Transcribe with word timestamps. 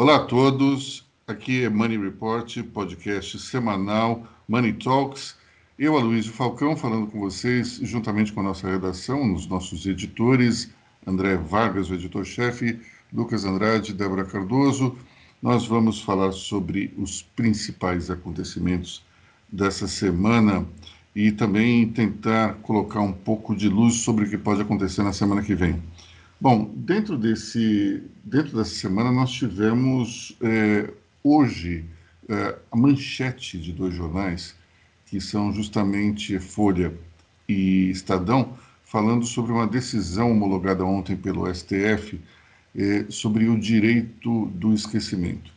Olá 0.00 0.16
a 0.16 0.24
todos, 0.24 1.06
aqui 1.26 1.62
é 1.62 1.68
Money 1.68 1.98
Report, 1.98 2.62
podcast 2.72 3.38
semanal 3.38 4.26
Money 4.48 4.72
Talks. 4.72 5.36
Eu, 5.78 5.94
Aloysio 5.94 6.32
Falcão, 6.32 6.74
falando 6.74 7.06
com 7.08 7.20
vocês, 7.20 7.78
juntamente 7.82 8.32
com 8.32 8.40
a 8.40 8.44
nossa 8.44 8.66
redação, 8.66 9.34
os 9.34 9.46
nossos 9.46 9.84
editores, 9.84 10.70
André 11.06 11.36
Vargas, 11.36 11.90
o 11.90 11.94
editor-chefe, 11.94 12.80
Lucas 13.12 13.44
Andrade, 13.44 13.92
Débora 13.92 14.24
Cardoso. 14.24 14.96
Nós 15.42 15.66
vamos 15.66 16.00
falar 16.00 16.32
sobre 16.32 16.94
os 16.96 17.20
principais 17.36 18.10
acontecimentos 18.10 19.04
dessa 19.52 19.86
semana 19.86 20.66
e 21.14 21.30
também 21.30 21.86
tentar 21.86 22.54
colocar 22.62 23.02
um 23.02 23.12
pouco 23.12 23.54
de 23.54 23.68
luz 23.68 23.96
sobre 23.96 24.24
o 24.24 24.30
que 24.30 24.38
pode 24.38 24.62
acontecer 24.62 25.02
na 25.02 25.12
semana 25.12 25.42
que 25.42 25.54
vem. 25.54 25.78
Bom, 26.42 26.72
dentro, 26.74 27.18
desse, 27.18 28.02
dentro 28.24 28.56
dessa 28.56 28.74
semana 28.74 29.12
nós 29.12 29.30
tivemos 29.30 30.34
é, 30.40 30.90
hoje 31.22 31.84
é, 32.26 32.56
a 32.72 32.76
manchete 32.76 33.58
de 33.58 33.74
dois 33.74 33.94
jornais, 33.94 34.54
que 35.04 35.20
são 35.20 35.52
justamente 35.52 36.38
Folha 36.38 36.94
e 37.46 37.90
Estadão, 37.90 38.56
falando 38.82 39.26
sobre 39.26 39.52
uma 39.52 39.66
decisão 39.66 40.32
homologada 40.32 40.82
ontem 40.82 41.14
pelo 41.14 41.46
STF 41.54 42.18
é, 42.74 43.04
sobre 43.10 43.46
o 43.46 43.60
direito 43.60 44.46
do 44.46 44.72
esquecimento. 44.72 45.52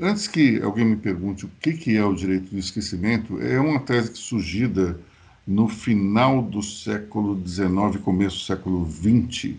Antes 0.00 0.26
que 0.26 0.58
alguém 0.62 0.86
me 0.86 0.96
pergunte 0.96 1.44
o 1.44 1.50
que, 1.60 1.74
que 1.74 1.98
é 1.98 2.04
o 2.04 2.14
direito 2.14 2.50
do 2.50 2.58
esquecimento, 2.58 3.42
é 3.42 3.60
uma 3.60 3.78
tese 3.80 4.16
surgida 4.16 4.98
no 5.46 5.68
final 5.68 6.40
do 6.42 6.62
século 6.62 7.40
XIX, 7.46 8.02
começo 8.02 8.36
do 8.38 8.42
século 8.42 8.90
XX, 8.90 9.54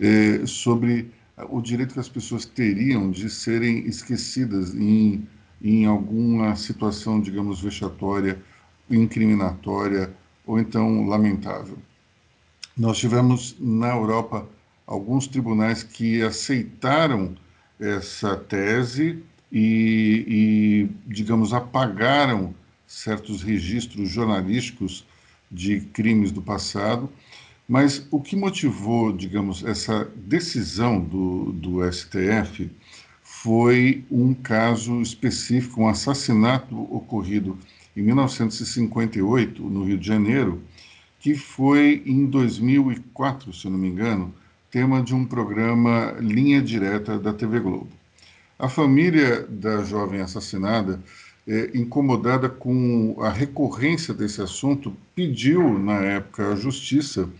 é, 0.00 0.46
sobre 0.46 1.10
o 1.48 1.60
direito 1.60 1.94
que 1.94 2.00
as 2.00 2.08
pessoas 2.08 2.44
teriam 2.44 3.10
de 3.10 3.28
serem 3.28 3.86
esquecidas 3.86 4.74
em, 4.74 5.26
em 5.62 5.86
alguma 5.86 6.56
situação, 6.56 7.20
digamos, 7.20 7.60
vexatória, 7.60 8.42
incriminatória 8.90 10.12
ou 10.46 10.58
então 10.58 11.06
lamentável. 11.06 11.78
Nós 12.76 12.98
tivemos 12.98 13.56
na 13.60 13.88
Europa 13.88 14.48
alguns 14.86 15.26
tribunais 15.26 15.82
que 15.82 16.22
aceitaram 16.22 17.36
essa 17.78 18.36
tese 18.36 19.22
e, 19.52 20.24
e, 20.26 20.90
digamos, 21.06 21.52
apagaram 21.52 22.54
certos 22.86 23.42
registros 23.42 24.08
jornalísticos 24.08 25.06
de 25.50 25.80
crimes 25.80 26.32
do 26.32 26.42
passado 26.42 27.10
mas 27.70 28.04
o 28.10 28.20
que 28.20 28.34
motivou, 28.34 29.12
digamos, 29.12 29.64
essa 29.64 30.04
decisão 30.16 31.00
do, 31.00 31.52
do 31.52 31.92
STF 31.92 32.68
foi 33.22 34.04
um 34.10 34.34
caso 34.34 35.00
específico, 35.00 35.82
um 35.82 35.86
assassinato 35.86 36.76
ocorrido 36.92 37.56
em 37.96 38.02
1958, 38.02 39.62
no 39.62 39.84
Rio 39.84 39.96
de 39.96 40.04
Janeiro, 40.04 40.60
que 41.20 41.36
foi 41.36 42.02
em 42.04 42.26
2004, 42.26 43.52
se 43.52 43.68
não 43.68 43.78
me 43.78 43.86
engano, 43.86 44.34
tema 44.68 45.00
de 45.00 45.14
um 45.14 45.24
programa 45.24 46.16
Linha 46.18 46.60
Direta 46.60 47.20
da 47.20 47.32
TV 47.32 47.60
Globo. 47.60 47.92
A 48.58 48.68
família 48.68 49.46
da 49.48 49.84
jovem 49.84 50.20
assassinada, 50.20 51.00
é, 51.46 51.70
incomodada 51.72 52.48
com 52.48 53.16
a 53.20 53.30
recorrência 53.30 54.12
desse 54.12 54.42
assunto, 54.42 54.92
pediu, 55.14 55.78
na 55.78 56.00
época, 56.00 56.52
à 56.52 56.56
justiça 56.56 57.30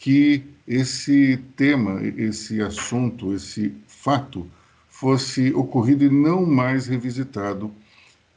que 0.00 0.42
esse 0.66 1.36
tema, 1.56 2.00
esse 2.02 2.62
assunto, 2.62 3.34
esse 3.34 3.74
fato 3.86 4.46
fosse 4.88 5.52
ocorrido 5.52 6.04
e 6.04 6.08
não 6.08 6.46
mais 6.46 6.86
revisitado 6.86 7.70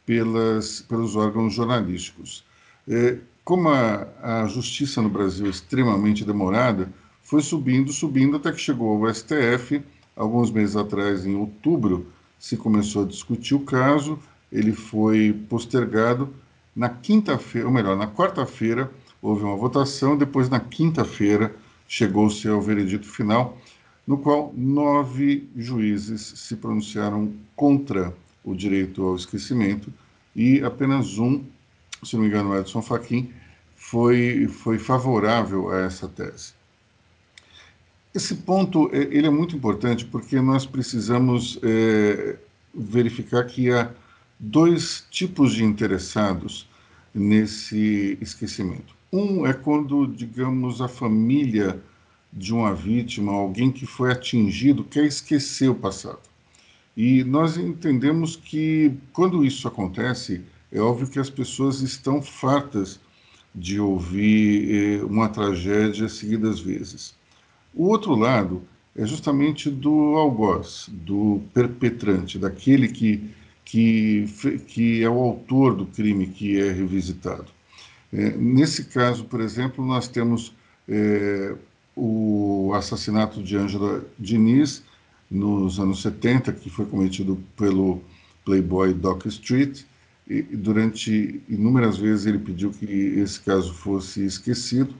pelas, 0.05 0.81
pelos 0.81 1.15
órgãos 1.15 1.53
jornalísticos. 1.53 2.43
É, 2.85 3.17
como 3.45 3.69
a, 3.69 4.07
a 4.21 4.47
justiça 4.47 5.01
no 5.01 5.07
Brasil 5.07 5.45
é 5.45 5.49
extremamente 5.49 6.25
demorada, 6.25 6.91
foi 7.21 7.41
subindo, 7.41 7.93
subindo, 7.93 8.35
até 8.35 8.51
que 8.51 8.59
chegou 8.59 9.05
ao 9.05 9.13
STF. 9.13 9.81
Alguns 10.17 10.51
meses 10.51 10.75
atrás, 10.75 11.25
em 11.25 11.35
outubro, 11.35 12.07
se 12.37 12.57
começou 12.57 13.03
a 13.03 13.07
discutir 13.07 13.55
o 13.55 13.61
caso, 13.61 14.19
ele 14.51 14.73
foi 14.73 15.31
postergado. 15.49 16.33
Na 16.75 16.89
quinta-feira, 16.89 17.67
ou 17.67 17.73
melhor, 17.73 17.95
na 17.95 18.07
quarta-feira, 18.07 18.91
houve 19.23 19.45
uma 19.45 19.55
votação, 19.55 20.17
depois, 20.17 20.49
na 20.49 20.59
quinta-feira, 20.59 21.55
chegou-se 21.87 22.45
ao 22.45 22.61
veredito 22.61 23.07
final, 23.07 23.57
no 24.05 24.17
qual 24.17 24.53
nove 24.53 25.47
juízes 25.55 26.21
se 26.35 26.57
pronunciaram 26.57 27.31
contra 27.55 28.13
o 28.43 28.53
direito 28.53 29.01
ao 29.01 29.15
esquecimento 29.15 29.91
e 30.35 30.61
apenas 30.61 31.17
um, 31.17 31.41
se 32.03 32.15
não 32.15 32.23
me 32.23 32.27
engano, 32.27 32.57
Edson 32.57 32.81
Fachin, 32.81 33.31
foi, 33.75 34.47
foi 34.47 34.77
favorável 34.77 35.71
a 35.71 35.79
essa 35.81 36.07
tese. 36.09 36.53
Esse 38.13 38.35
ponto 38.35 38.89
é, 38.93 38.97
ele 39.03 39.27
é 39.27 39.29
muito 39.29 39.55
importante 39.55 40.03
porque 40.03 40.41
nós 40.41 40.65
precisamos 40.65 41.57
é, 41.63 42.37
verificar 42.75 43.45
que 43.45 43.71
há 43.71 43.89
dois 44.37 45.05
tipos 45.09 45.53
de 45.53 45.63
interessados 45.63 46.67
nesse 47.13 48.17
esquecimento. 48.19 48.93
Um 49.13 49.45
é 49.45 49.53
quando, 49.53 50.07
digamos, 50.07 50.81
a 50.81 50.87
família 50.87 51.79
de 52.33 52.51
uma 52.51 52.73
vítima, 52.73 53.31
alguém 53.31 53.71
que 53.71 53.85
foi 53.85 54.11
atingido, 54.11 54.83
quer 54.83 55.05
esquecer 55.05 55.69
o 55.69 55.75
passado. 55.75 56.17
E 56.97 57.23
nós 57.23 57.55
entendemos 57.55 58.35
que 58.35 58.91
quando 59.13 59.45
isso 59.45 59.67
acontece, 59.67 60.41
é 60.71 60.79
óbvio 60.79 61.07
que 61.07 61.19
as 61.19 61.29
pessoas 61.29 61.81
estão 61.81 62.23
fartas 62.23 62.99
de 63.53 63.79
ouvir 63.79 65.01
eh, 65.01 65.03
uma 65.03 65.29
tragédia 65.29 66.09
seguidas 66.09 66.59
vezes. 66.59 67.13
O 67.71 67.89
outro 67.89 68.15
lado 68.15 68.63
é 68.95 69.05
justamente 69.05 69.69
do 69.69 70.15
algoz, 70.15 70.89
do 70.91 71.39
perpetrante, 71.53 72.39
daquele 72.39 72.87
que, 72.87 73.29
que, 73.63 74.25
que 74.67 75.03
é 75.03 75.09
o 75.09 75.19
autor 75.21 75.75
do 75.75 75.85
crime 75.85 76.25
que 76.25 76.59
é 76.59 76.71
revisitado. 76.71 77.45
É, 78.13 78.29
nesse 78.37 78.85
caso, 78.85 79.25
por 79.25 79.41
exemplo, 79.41 79.83
nós 79.83 80.07
temos 80.07 80.53
é, 80.87 81.55
o 81.95 82.71
assassinato 82.75 83.41
de 83.41 83.57
Angela 83.57 84.05
Diniz 84.19 84.83
nos 85.29 85.79
anos 85.79 86.03
70, 86.03 86.53
que 86.53 86.69
foi 86.69 86.85
cometido 86.85 87.41
pelo 87.57 88.01
playboy 88.45 88.93
Doc 88.93 89.25
Street, 89.25 89.81
e 90.27 90.43
durante 90.43 91.41
inúmeras 91.49 91.97
vezes 91.97 92.27
ele 92.27 92.37
pediu 92.37 92.69
que 92.71 92.85
esse 92.85 93.39
caso 93.39 93.73
fosse 93.73 94.23
esquecido, 94.23 94.93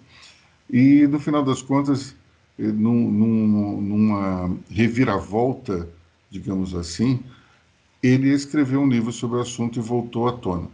e 0.70 1.06
no 1.08 1.20
final 1.20 1.44
das 1.44 1.62
contas, 1.62 2.16
é, 2.58 2.64
num, 2.64 3.12
num, 3.12 3.82
numa 3.82 4.58
reviravolta, 4.72 5.88
digamos 6.32 6.74
assim, 6.74 7.20
ele 8.02 8.30
escreveu 8.34 8.82
um 8.82 8.90
livro 8.90 9.12
sobre 9.12 9.38
o 9.38 9.42
assunto 9.42 9.78
e 9.78 9.82
voltou 9.82 10.28
à 10.28 10.34
tona. 10.34 10.68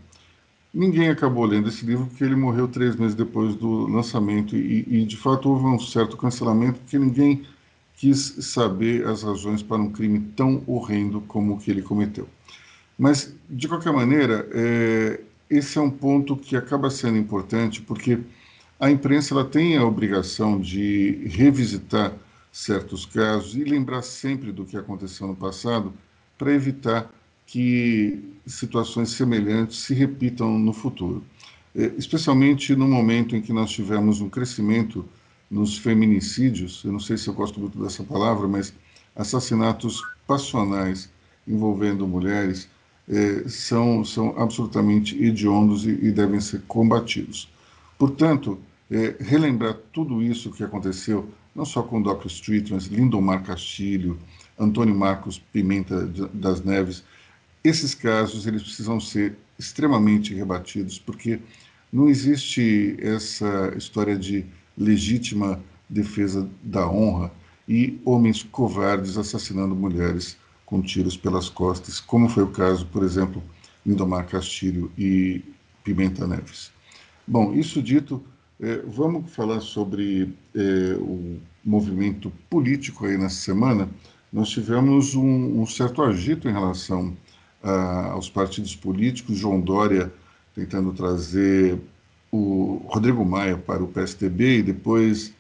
Ninguém 0.74 1.10
acabou 1.10 1.46
lendo 1.46 1.68
esse 1.68 1.84
livro 1.84 2.06
porque 2.06 2.24
ele 2.24 2.36
morreu 2.36 2.68
três 2.68 2.96
meses 2.96 3.16
depois 3.16 3.56
do 3.56 3.88
lançamento 3.88 4.56
e, 4.56 4.86
e, 4.88 5.06
de 5.06 5.18
fato 5.18 5.50
houve 5.50 5.66
um 5.66 5.80
certo 5.80 6.16
cancelamento 6.16 6.80
porque 6.80 7.00
ninguém 7.00 7.44
quis 7.96 8.36
saber 8.42 9.06
as 9.08 9.24
razões 9.24 9.64
para 9.64 9.82
um 9.82 9.90
crime 9.92 10.20
tão 10.36 10.64
horrendo 10.68 11.22
como 11.22 11.54
o 11.54 11.60
que 11.60 11.72
ele 11.72 11.82
cometeu. 11.82 12.30
Mas 12.98 13.36
de 13.50 13.68
qualquer 13.68 13.92
maneira, 13.92 14.48
é, 14.54 15.20
esse 15.50 15.78
é 15.78 15.82
um 15.82 15.90
ponto 15.90 16.36
que 16.36 16.56
acaba 16.56 16.90
sendo 16.92 17.18
importante 17.18 17.82
porque 17.82 18.20
a 18.80 18.92
imprensa 18.92 19.34
ela 19.34 19.44
tem 19.44 19.76
a 19.76 19.84
obrigação 19.84 20.60
de 20.60 21.24
revisitar 21.26 22.14
certos 22.52 23.06
casos 23.06 23.56
e 23.56 23.64
lembrar 23.64 24.04
sempre 24.04 24.52
do 24.52 24.66
que 24.66 24.78
aconteceu 24.78 25.28
no 25.28 25.36
passado 25.36 25.92
para 26.38 26.54
evitar 26.54 27.12
que 27.50 28.24
situações 28.46 29.10
semelhantes 29.10 29.80
se 29.80 29.94
repitam 29.96 30.60
no 30.60 30.72
futuro, 30.72 31.24
é, 31.76 31.92
especialmente 31.98 32.76
no 32.76 32.88
momento 32.88 33.36
em 33.36 33.42
que 33.42 33.52
nós 33.52 33.72
tivemos 33.72 34.22
um 34.22 34.30
crescimento 34.30 35.04
nos 35.50 35.76
feminicídios. 35.76 36.84
Eu 36.86 36.92
não 36.92 37.00
sei 37.00 37.18
se 37.18 37.28
eu 37.28 37.34
gosto 37.34 37.60
muito 37.60 37.82
dessa 37.82 38.04
palavra, 38.04 38.48
mas 38.48 38.72
assassinatos 39.16 40.04
passionais 40.28 41.10
envolvendo 41.48 42.08
mulheres 42.08 42.70
é, 43.08 43.50
são, 43.50 44.06
são 44.06 44.36
absolutamente 44.38 45.20
hediondos 45.22 45.88
e, 45.88 45.90
e, 45.90 46.12
devem 46.12 46.40
ser 46.40 46.62
combatidos. 46.68 47.52
Portanto, 47.98 48.60
é, 48.92 49.16
relembrar 49.20 49.76
tudo 49.92 50.22
isso 50.22 50.52
que 50.52 50.64
aconteceu, 50.64 51.28
não 51.56 51.66
só 51.66 51.82
com 51.82 52.00
Dr. 52.00 52.28
Street, 52.28 52.70
mas 52.70 52.86
Lindomar 52.86 53.44
Castilho, 53.44 54.20
Antônio 54.58 54.94
Marcos 54.94 55.40
Pimenta 55.40 56.06
das 56.32 56.64
Neves, 56.64 57.04
esses 57.64 57.94
casos 57.94 58.48
eles 58.48 58.64
precisam 58.64 59.00
ser 59.00 59.36
extremamente 59.58 60.34
rebatidos, 60.34 60.98
porque 60.98 61.40
não 61.92 62.08
existe 62.08 62.96
essa 63.00 63.74
história 63.76 64.18
de 64.18 64.46
legítima 64.78 65.62
defesa 65.90 66.50
da 66.64 66.90
honra 66.90 67.32
e 67.68 68.00
homens 68.06 68.44
covardes 68.44 69.18
assassinando 69.18 69.76
mulheres 69.76 70.38
com 70.66 70.82
tiros 70.82 71.18
pelas 71.18 71.50
costas, 71.50 72.00
como 72.00 72.30
foi 72.30 72.44
o 72.44 72.52
caso, 72.52 72.86
por 72.86 73.04
exemplo, 73.04 73.44
Lindomar 73.86 74.28
Castilho 74.28 74.92
e 74.98 75.42
Pimenta 75.84 76.28
Neves. 76.28 76.72
Bom, 77.28 77.54
isso 77.54 77.82
dito, 77.82 78.24
é, 78.60 78.78
vamos 78.86 79.32
falar 79.34 79.62
sobre 79.62 80.34
é, 80.56 80.96
o 81.00 81.40
movimento 81.66 82.32
político 82.50 83.06
aí 83.06 83.18
nessa 83.18 83.38
semana. 83.38 83.90
Nós 84.32 84.50
tivemos 84.50 85.16
um, 85.16 85.62
um 85.62 85.66
certo 85.66 86.04
agito 86.04 86.48
em 86.48 86.52
relação 86.52 87.16
aos 87.64 88.30
partidos 88.30 88.76
políticos. 88.76 89.38
João 89.38 89.60
Dória 89.60 90.12
tentando 90.56 90.94
trazer 90.94 91.80
o 92.32 92.82
Rodrigo 92.86 93.24
Maia 93.26 93.58
para 93.58 93.84
o 93.84 93.88
PSDB 93.88 94.60
e 94.60 94.64
depois 94.64 95.34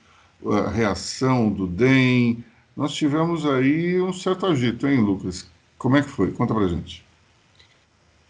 a 0.45 0.69
reação 0.69 1.49
do 1.49 1.67
DEM. 1.67 2.43
Nós 2.75 2.93
tivemos 2.93 3.45
aí 3.45 4.01
um 4.01 4.13
certo 4.13 4.45
agito, 4.45 4.87
hein, 4.87 4.99
Lucas? 4.99 5.49
Como 5.77 5.97
é 5.97 6.01
que 6.01 6.09
foi? 6.09 6.31
Conta 6.31 6.53
pra 6.53 6.67
gente. 6.67 7.05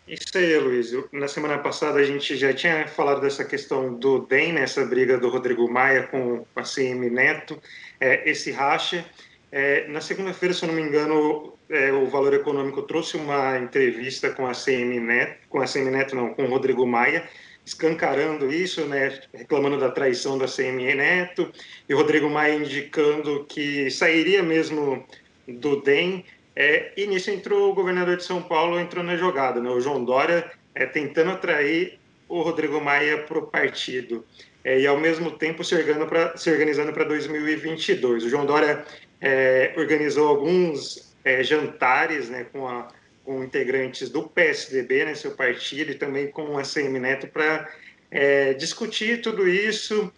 Isso 0.08 0.36
aí, 0.36 0.58
Luiz. 0.58 0.92
Na 1.12 1.28
semana 1.28 1.60
passada 1.60 2.00
a 2.00 2.04
gente 2.04 2.36
já 2.36 2.52
tinha 2.52 2.88
falado 2.88 3.22
dessa 3.22 3.46
questão 3.46 3.94
do 3.94 4.20
DEM, 4.26 4.54
nessa 4.54 4.82
né, 4.82 4.88
briga 4.88 5.20
do 5.20 5.30
Rodrigo 5.30 5.72
Maia 5.72 6.08
com 6.08 6.44
a 6.56 6.64
CM 6.64 7.12
Neto, 7.12 7.62
é, 8.00 8.28
esse 8.28 8.50
racha. 8.50 9.06
É, 9.52 9.88
na 9.88 10.00
segunda-feira, 10.00 10.54
se 10.54 10.64
eu 10.64 10.68
não 10.68 10.76
me 10.76 10.82
engano, 10.82 11.58
é, 11.70 11.92
o 11.92 12.06
Valor 12.08 12.34
Econômico 12.34 12.84
trouxe 12.84 13.18
uma 13.18 13.58
entrevista 13.58 14.30
com 14.30 14.46
a 14.46 14.54
CM 14.54 15.00
Neto, 15.00 15.48
com 15.50 15.60
a 15.60 15.66
CM 15.66 15.90
Neto 15.90 16.16
não, 16.16 16.34
com 16.34 16.44
o 16.44 16.50
Rodrigo 16.50 16.86
Maia, 16.86 17.28
escancarando 17.66 18.52
isso, 18.52 18.86
né, 18.86 19.20
reclamando 19.34 19.78
da 19.80 19.90
traição 19.90 20.38
da 20.38 20.46
CM 20.46 20.94
Neto, 20.96 21.52
e 21.88 21.94
o 21.94 21.98
Rodrigo 21.98 22.30
Maia 22.30 22.56
indicando 22.56 23.46
que 23.46 23.90
sairia 23.90 24.44
mesmo 24.44 25.06
do 25.48 25.82
DEM, 25.82 26.24
é, 26.56 26.92
e 26.98 27.08
nisso 27.08 27.32
entrou 27.32 27.72
o 27.72 27.74
governador 27.74 28.18
de 28.18 28.24
São 28.24 28.42
Paulo, 28.42 28.80
entrou 28.80 29.04
na 29.04 29.16
jogada, 29.16 29.62
né? 29.62 29.70
o 29.70 29.80
João 29.80 30.04
Dória, 30.04 30.52
é, 30.76 30.86
tentando 30.86 31.32
atrair 31.32 32.00
o 32.28 32.42
Rodrigo 32.42 32.80
Maia 32.80 33.20
para 33.20 33.40
o 33.40 33.48
partido. 33.48 34.26
É, 34.64 34.80
e 34.80 34.86
ao 34.86 35.00
mesmo 35.00 35.32
tempo 35.32 35.64
se, 35.64 35.74
organizando 35.74 36.92
para 36.94 37.06
2022. 37.06 38.26
O 38.26 38.30
João 38.30 38.46
Dória 38.46 38.86
é, 39.22 39.74
organizou 39.78 40.28
alguns 40.28 41.14
é, 41.24 41.44
jantares 41.44 42.30
né, 42.30 42.46
com, 42.52 42.68
a, 42.68 42.88
com 43.24 43.44
integrantes 43.44 44.10
do 44.10 44.24
PSDB, 44.24 45.06
né, 45.06 45.16
seu 45.16 45.32
partido, 45.32 45.92
e 45.92 45.96
também 45.96 46.28
com 46.28 46.58
a 46.58 46.64
CM 46.64 47.00
Neto 47.00 47.28
para 47.28 47.70
é, 48.12 48.54
discutir 48.54 49.22
tudo 49.22 49.48
isso, 49.48 50.12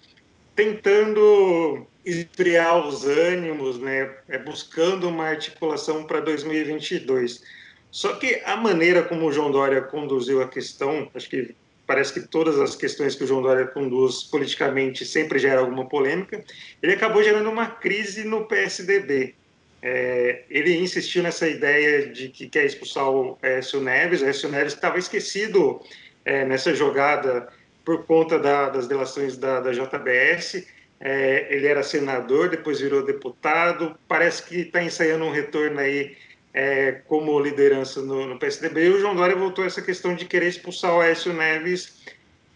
tentando 0.55 1.85
esfriar 2.05 2.87
os 2.87 3.05
ânimos, 3.05 3.79
né, 3.79 4.11
é, 4.27 4.37
buscando 4.37 5.07
uma 5.09 5.25
articulação 5.25 6.03
para 6.03 6.19
2022. 6.19 7.43
Só 7.89 8.13
que 8.13 8.41
a 8.45 8.55
maneira 8.55 9.03
como 9.03 9.25
o 9.25 9.31
João 9.31 9.51
Dória 9.51 9.81
conduziu 9.81 10.41
a 10.41 10.47
questão, 10.47 11.09
acho 11.13 11.29
que 11.29 11.55
parece 11.91 12.13
que 12.13 12.21
todas 12.21 12.57
as 12.57 12.73
questões 12.73 13.15
que 13.15 13.25
o 13.25 13.27
João 13.27 13.41
Dória 13.41 13.67
conduz 13.67 14.23
politicamente 14.23 15.03
sempre 15.03 15.37
gera 15.37 15.59
alguma 15.59 15.89
polêmica, 15.89 16.41
ele 16.81 16.93
acabou 16.93 17.21
gerando 17.21 17.49
uma 17.49 17.67
crise 17.67 18.23
no 18.23 18.45
PSDB. 18.45 19.35
É, 19.81 20.43
ele 20.49 20.77
insistiu 20.77 21.21
nessa 21.21 21.49
ideia 21.49 22.07
de 22.07 22.29
que 22.29 22.47
quer 22.47 22.65
expulsar 22.65 23.09
o 23.09 23.37
Écio 23.41 23.81
Neves, 23.81 24.21
o 24.21 24.25
Écio 24.25 24.47
Neves 24.47 24.73
estava 24.73 24.97
esquecido 24.97 25.81
é, 26.23 26.45
nessa 26.45 26.73
jogada 26.73 27.49
por 27.83 28.05
conta 28.05 28.39
da, 28.39 28.69
das 28.69 28.87
delações 28.87 29.35
da, 29.35 29.59
da 29.59 29.73
JBS, 29.73 30.65
é, 30.97 31.53
ele 31.53 31.67
era 31.67 31.83
senador, 31.83 32.47
depois 32.47 32.79
virou 32.79 33.03
deputado. 33.03 33.97
Parece 34.07 34.43
que 34.43 34.61
está 34.61 34.81
ensaiando 34.81 35.25
um 35.25 35.31
retorno 35.31 35.77
aí 35.77 36.15
é, 36.53 37.01
como 37.07 37.39
liderança 37.39 38.01
no, 38.01 38.25
no, 38.27 38.39
PSDB. 38.39 38.89
O 38.89 38.99
João 38.99 39.15
Dória 39.15 39.35
voltou 39.35 39.63
a 39.63 39.67
essa 39.67 39.81
questão 39.81 40.15
de 40.15 40.25
querer 40.25 40.47
expulsar 40.47 40.95
o 40.95 41.01
Écio 41.01 41.33
Neves 41.33 42.03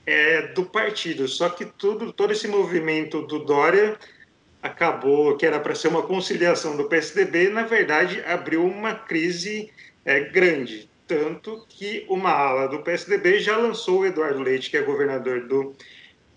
é, 0.06 0.48
do 0.54 0.66
partido. 0.66 1.28
Só 1.28 1.50
que 1.50 1.66
tudo, 1.66 2.12
todo 2.12 2.32
esse 2.32 2.48
movimento 2.48 3.22
do 3.22 3.40
Dória 3.40 3.98
acabou, 4.62 5.38
que 5.38 5.46
era 5.46 5.60
para 5.60 5.76
ser 5.76 5.90
uma 5.90 6.02
conciliação 6.02 6.76
do 6.76 6.90
PSDB, 6.90 7.50
na 7.50 7.64
verdade 7.64 8.22
abriu 8.26 8.66
uma 8.66 8.96
crise 8.96 9.72
é, 10.04 10.22
grande. 10.22 10.90
Tanto 11.08 11.66
que 11.70 12.06
uma 12.10 12.32
ala 12.32 12.68
do 12.68 12.80
PSDB 12.80 13.40
já 13.40 13.58
lançou 13.58 14.00
o 14.00 14.06
Eduardo 14.06 14.42
Leite, 14.42 14.72
que 14.72 14.78
é 14.78 14.82
governador 14.82 15.42
do 15.48 15.76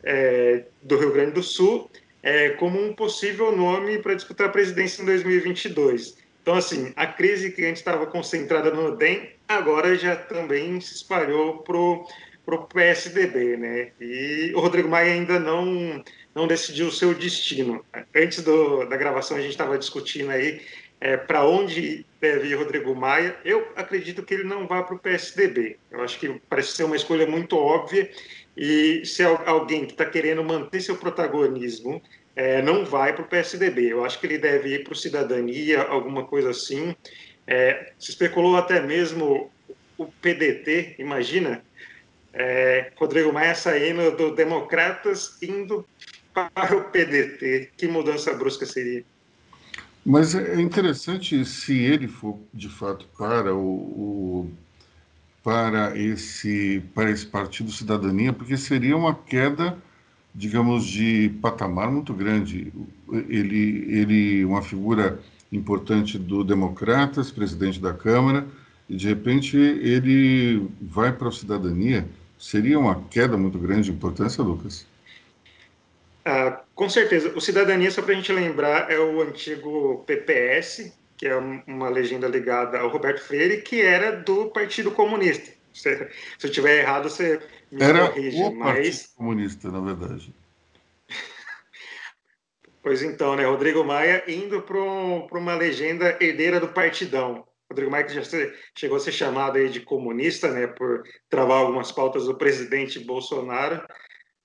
é, 0.05 0.65
do 0.83 0.97
Rio 0.97 1.13
Grande 1.13 1.33
do 1.33 1.43
Sul 1.43 1.91
é, 2.23 2.51
como 2.51 2.81
um 2.81 2.93
possível 2.93 3.55
nome 3.57 3.99
para 3.99 4.15
disputar 4.15 4.49
a 4.49 4.51
presidência 4.51 5.03
em 5.03 5.07
2022. 5.07 6.17
Então, 6.49 6.57
assim, 6.57 6.95
a 6.97 7.07
crise 7.07 7.51
que 7.51 7.63
antes 7.67 7.81
estava 7.81 8.07
concentrada 8.07 8.71
no 8.71 8.97
DEM, 8.97 9.33
agora 9.47 9.95
já 9.95 10.17
também 10.17 10.81
se 10.81 10.95
espalhou 10.95 11.59
para 11.59 11.77
o 11.77 12.67
PSDB, 12.73 13.59
né? 13.59 13.93
E 14.01 14.55
o 14.57 14.61
Rodrigo 14.61 14.89
Maia 14.89 15.13
ainda 15.13 15.39
não, 15.39 16.03
não 16.35 16.47
decidiu 16.47 16.87
o 16.87 16.91
seu 16.91 17.13
destino. 17.13 17.85
Antes 18.17 18.43
do, 18.43 18.87
da 18.87 18.97
gravação, 18.97 19.37
a 19.37 19.43
gente 19.43 19.51
estava 19.51 19.77
discutindo 19.77 20.31
aí 20.31 20.63
é, 21.03 21.19
para 21.19 21.45
onde 21.45 22.07
deve 22.19 22.49
ir 22.49 22.55
Rodrigo 22.55 22.95
Maia. 22.95 23.37
Eu 23.45 23.69
acredito 23.77 24.23
que 24.23 24.33
ele 24.33 24.45
não 24.45 24.67
vá 24.67 24.83
para 24.83 24.95
o 24.95 24.99
PSDB. 24.99 25.77
Eu 25.91 26.01
acho 26.01 26.19
que 26.19 26.41
parece 26.49 26.73
ser 26.73 26.85
uma 26.85 26.97
escolha 26.97 27.27
muito 27.27 27.59
óbvia 27.59 28.11
e 28.57 29.05
se 29.05 29.23
alguém 29.23 29.85
que 29.85 29.93
está 29.93 30.07
querendo 30.07 30.43
manter 30.43 30.81
seu 30.81 30.97
protagonismo 30.97 32.03
é, 32.39 32.63
não 32.63 32.85
vai 32.85 33.13
para 33.13 33.25
o 33.25 33.27
PSDB, 33.27 33.93
eu 33.93 34.05
acho 34.05 34.21
que 34.21 34.27
ele 34.29 34.39
deve 34.39 34.73
ir 34.73 34.85
para 34.85 34.93
o 34.93 34.97
Cidadania, 34.97 35.83
alguma 35.83 36.25
coisa 36.25 36.51
assim. 36.51 36.95
É, 37.45 37.93
se 37.99 38.11
especulou 38.13 38.57
até 38.57 38.81
mesmo 38.81 39.51
o 39.99 40.07
PDT, 40.07 40.95
imagina, 41.01 41.61
é, 42.33 42.93
Rodrigo 42.95 43.33
Maia 43.33 43.57
saindo 43.57 44.17
do 44.17 44.37
Democratas 44.37 45.37
indo 45.43 45.85
para 46.33 46.77
o 46.77 46.85
PDT. 46.85 47.73
Que 47.77 47.89
mudança 47.89 48.33
brusca 48.35 48.65
seria? 48.65 49.05
Mas 50.07 50.33
é 50.37 50.61
interessante 50.61 51.45
se 51.45 51.77
ele 51.77 52.07
for 52.07 52.39
de 52.55 52.69
fato 52.69 53.05
para 53.19 53.53
o, 53.53 53.67
o 53.67 54.51
para 55.43 55.99
esse, 55.99 56.85
para 56.95 57.11
esse 57.11 57.27
Partido 57.27 57.73
Cidadania, 57.73 58.33
porque 58.33 58.57
seria 58.57 58.97
uma 58.97 59.13
queda, 59.13 59.77
digamos, 60.35 60.87
de 60.87 61.31
patamar 61.43 61.91
muito 61.91 62.13
grande. 62.15 62.73
Ele, 63.29 63.87
ele 63.89 64.45
uma 64.45 64.63
figura 64.63 65.21
importante 65.51 66.19
do 66.19 66.45
Democratas, 66.45 67.31
presidente 67.31 67.81
da 67.81 67.93
Câmara, 67.93 68.47
e 68.89 68.97
de 68.97 69.09
repente 69.09 69.57
ele 69.57 70.69
vai 70.81 71.13
para 71.13 71.29
a 71.29 71.33
cidadania. 71.33 72.07
Seria 72.39 72.79
uma 72.79 73.03
queda 73.11 73.37
muito 73.37 73.59
grande 73.59 73.91
de 73.91 73.91
importância, 73.91 74.43
Lucas? 74.43 74.87
Ah, 76.25 76.61
com 76.75 76.89
certeza. 76.89 77.33
O 77.35 77.41
Cidadania, 77.41 77.91
só 77.91 78.03
para 78.03 78.13
a 78.13 78.15
gente 78.15 78.33
lembrar, 78.33 78.91
é 78.91 78.99
o 78.99 79.23
antigo 79.23 80.05
PPS, 80.07 80.93
que 81.17 81.27
é 81.27 81.35
uma 81.67 81.89
legenda 81.89 82.29
ligada 82.29 82.79
ao 82.79 82.89
Roberto 82.89 83.21
Freire, 83.21 83.63
que 83.63 83.81
era 83.81 84.13
do 84.13 84.47
Partido 84.47 84.91
Comunista. 84.91 85.58
Se, 85.81 85.97
se 86.39 86.47
eu 86.47 86.51
estiver 86.51 86.81
errado, 86.81 87.09
você 87.09 87.41
me 87.71 87.83
era 87.83 88.09
corrige. 88.09 88.43
O 88.43 88.55
mas... 88.55 88.75
Partido 88.75 89.17
Comunista, 89.17 89.71
na 89.71 89.81
verdade. 89.81 90.35
pois 92.83 93.03
então, 93.03 93.37
né? 93.37 93.45
Rodrigo 93.45 93.85
Maia 93.85 94.25
indo 94.27 94.63
para 94.63 94.79
uma 94.79 95.55
legenda 95.55 96.17
herdeira 96.21 96.61
do 96.61 96.69
Partidão. 96.69 97.47
Rodrigo 97.71 97.91
Maia 97.91 98.05
que 98.05 98.15
já 98.15 98.23
chegou 98.75 98.97
a 98.97 99.01
ser 99.01 99.13
chamado 99.13 99.59
aí 99.59 99.69
de 99.69 99.81
comunista, 99.81 100.51
né, 100.51 100.67
por 100.67 101.03
travar 101.29 101.59
algumas 101.59 101.93
pautas 101.93 102.25
do 102.25 102.37
presidente 102.37 102.99
Bolsonaro. 102.99 103.87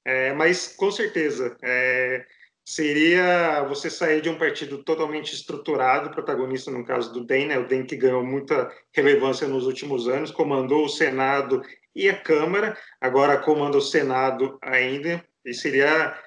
É, 0.05 0.33
mas 0.33 0.67
com 0.67 0.91
certeza, 0.91 1.55
é, 1.63 2.25
seria 2.65 3.63
você 3.63 3.89
sair 3.89 4.21
de 4.21 4.29
um 4.29 4.37
partido 4.37 4.77
totalmente 4.83 5.33
estruturado, 5.33 6.11
protagonista 6.11 6.71
no 6.71 6.85
caso 6.85 7.11
do 7.11 7.25
DEM, 7.25 7.47
né? 7.47 7.57
o 7.57 7.67
DEM 7.67 7.85
que 7.85 7.97
ganhou 7.97 8.25
muita 8.25 8.71
relevância 8.91 9.47
nos 9.47 9.65
últimos 9.65 10.07
anos, 10.07 10.31
comandou 10.31 10.85
o 10.85 10.89
Senado 10.89 11.61
e 11.95 12.09
a 12.09 12.17
Câmara, 12.17 12.77
agora 12.99 13.37
comanda 13.37 13.77
o 13.77 13.81
Senado 13.81 14.57
ainda, 14.61 15.23
e 15.45 15.53
seria 15.53 16.17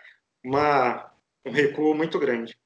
uma, 0.44 1.10
um 1.44 1.50
recuo 1.50 1.94
muito 1.94 2.18
grande. 2.18 2.56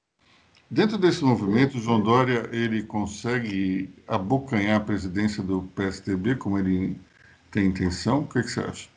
Dentro 0.68 0.98
desse 0.98 1.24
movimento, 1.24 1.78
João 1.78 2.00
Dória 2.00 2.48
ele 2.52 2.82
consegue 2.82 3.92
abocanhar 4.06 4.76
a 4.76 4.84
presidência 4.84 5.42
do 5.42 5.62
PSDB 5.74 6.36
como 6.36 6.58
ele 6.58 6.96
tem 7.50 7.66
intenção? 7.66 8.20
O 8.20 8.28
que, 8.28 8.38
é 8.38 8.42
que 8.42 8.50
você 8.50 8.60
acha? 8.60 8.88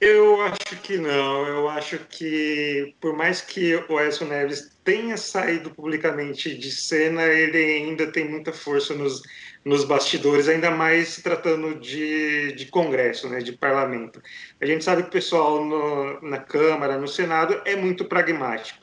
Eu 0.00 0.40
acho 0.40 0.80
que 0.82 0.96
não. 0.96 1.46
Eu 1.46 1.68
acho 1.68 1.98
que, 2.08 2.94
por 3.00 3.14
mais 3.14 3.42
que 3.42 3.74
o 3.76 4.00
Edson 4.00 4.24
Neves 4.24 4.74
tenha 4.82 5.16
saído 5.18 5.70
publicamente 5.70 6.56
de 6.56 6.70
cena, 6.70 7.24
ele 7.24 7.58
ainda 7.58 8.10
tem 8.10 8.26
muita 8.26 8.50
força 8.50 8.94
nos, 8.94 9.20
nos 9.62 9.84
bastidores, 9.84 10.48
ainda 10.48 10.70
mais 10.70 11.18
tratando 11.22 11.78
de, 11.78 12.52
de 12.52 12.66
Congresso, 12.66 13.28
né, 13.28 13.40
de 13.40 13.52
parlamento. 13.52 14.22
A 14.60 14.64
gente 14.64 14.82
sabe 14.84 15.02
que 15.02 15.08
o 15.08 15.12
pessoal 15.12 15.62
no, 15.64 16.20
na 16.22 16.38
Câmara, 16.38 16.96
no 16.96 17.06
Senado, 17.06 17.60
é 17.66 17.76
muito 17.76 18.06
pragmático. 18.06 18.80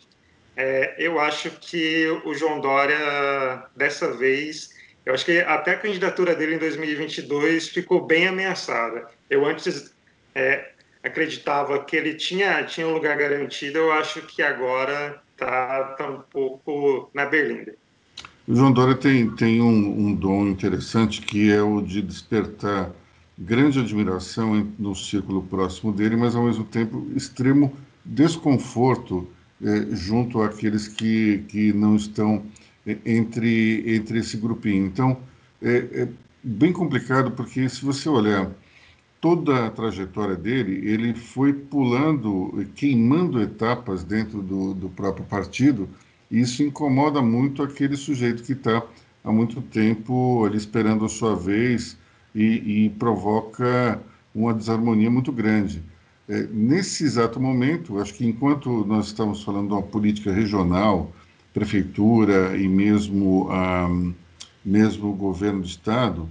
É, 0.55 0.95
eu 0.99 1.19
acho 1.19 1.51
que 1.59 2.07
o 2.25 2.33
João 2.35 2.59
Dória, 2.61 2.97
dessa 3.75 4.11
vez, 4.11 4.75
Eu 5.05 5.13
acho 5.13 5.25
que 5.25 5.39
até 5.39 5.71
a 5.71 5.79
candidatura 5.79 6.35
dele 6.35 6.55
em 6.55 6.59
2022 6.59 7.69
ficou 7.69 8.05
bem 8.05 8.27
ameaçada. 8.27 9.07
Eu 9.29 9.45
antes 9.45 9.93
é, 10.35 10.71
acreditava 11.07 11.83
que 11.83 11.95
ele 11.95 12.13
tinha, 12.13 12.63
tinha 12.63 12.87
um 12.87 12.93
lugar 12.93 13.17
garantido, 13.17 13.77
eu 13.77 13.91
acho 13.91 14.21
que 14.21 14.41
agora 14.41 15.21
está 15.33 15.83
tá 15.97 16.09
um 16.09 16.21
pouco 16.31 17.09
na 17.13 17.25
berlinda. 17.25 17.73
O 18.47 18.55
João 18.55 18.71
Dória 18.71 18.95
tem, 18.95 19.29
tem 19.35 19.61
um, 19.61 20.07
um 20.07 20.13
dom 20.13 20.47
interessante 20.47 21.21
que 21.21 21.51
é 21.51 21.61
o 21.61 21.81
de 21.81 22.01
despertar 22.01 22.91
grande 23.37 23.79
admiração 23.79 24.67
no 24.79 24.95
círculo 24.95 25.43
próximo 25.43 25.91
dele, 25.91 26.15
mas 26.15 26.35
ao 26.35 26.43
mesmo 26.43 26.63
tempo 26.63 27.07
extremo 27.15 27.75
desconforto 28.03 29.27
é, 29.61 29.95
junto 29.95 30.41
àqueles 30.41 30.87
que, 30.87 31.43
que 31.47 31.73
não 31.73 31.95
estão 31.95 32.43
é, 32.85 32.97
entre, 33.05 33.83
entre 33.95 34.19
esse 34.19 34.37
grupinho. 34.37 34.85
Então, 34.85 35.17
é, 35.61 35.77
é, 35.91 36.07
bem 36.43 36.71
complicado, 36.71 37.31
porque 37.31 37.67
se 37.67 37.83
você 37.83 38.07
olhar 38.07 38.49
toda 39.27 39.65
a 39.65 39.69
trajetória 39.69 40.37
dele, 40.37 40.89
ele 40.89 41.13
foi 41.13 41.51
pulando, 41.51 42.65
queimando 42.75 43.41
etapas 43.41 44.01
dentro 44.01 44.41
do, 44.41 44.73
do 44.73 44.87
próprio 44.87 45.25
partido, 45.25 45.89
e 46.31 46.39
isso 46.39 46.63
incomoda 46.63 47.21
muito 47.21 47.61
aquele 47.61 47.97
sujeito 47.97 48.41
que 48.41 48.53
está 48.53 48.81
há 49.25 49.29
muito 49.29 49.61
tempo 49.61 50.45
ali 50.45 50.55
esperando 50.55 51.03
a 51.03 51.09
sua 51.09 51.35
vez 51.35 51.97
e, 52.33 52.85
e 52.85 52.89
provoca 52.91 54.01
uma 54.33 54.53
desarmonia 54.53 55.11
muito 55.11 55.33
grande. 55.33 55.83
É, 56.29 56.47
nesse 56.49 57.03
exato 57.03 57.37
momento, 57.37 57.99
acho 57.99 58.13
que 58.13 58.25
enquanto 58.25 58.85
nós 58.85 59.07
estamos 59.07 59.43
falando 59.43 59.67
de 59.67 59.73
uma 59.73 59.83
política 59.83 60.31
regional, 60.31 61.11
prefeitura 61.53 62.55
e 62.55 62.65
mesmo, 62.65 63.49
ah, 63.51 63.89
mesmo 64.63 65.11
governo 65.11 65.59
do 65.59 65.67
estado, 65.67 66.29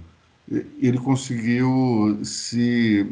ele 0.49 0.97
conseguiu 0.97 2.19
se, 2.23 3.09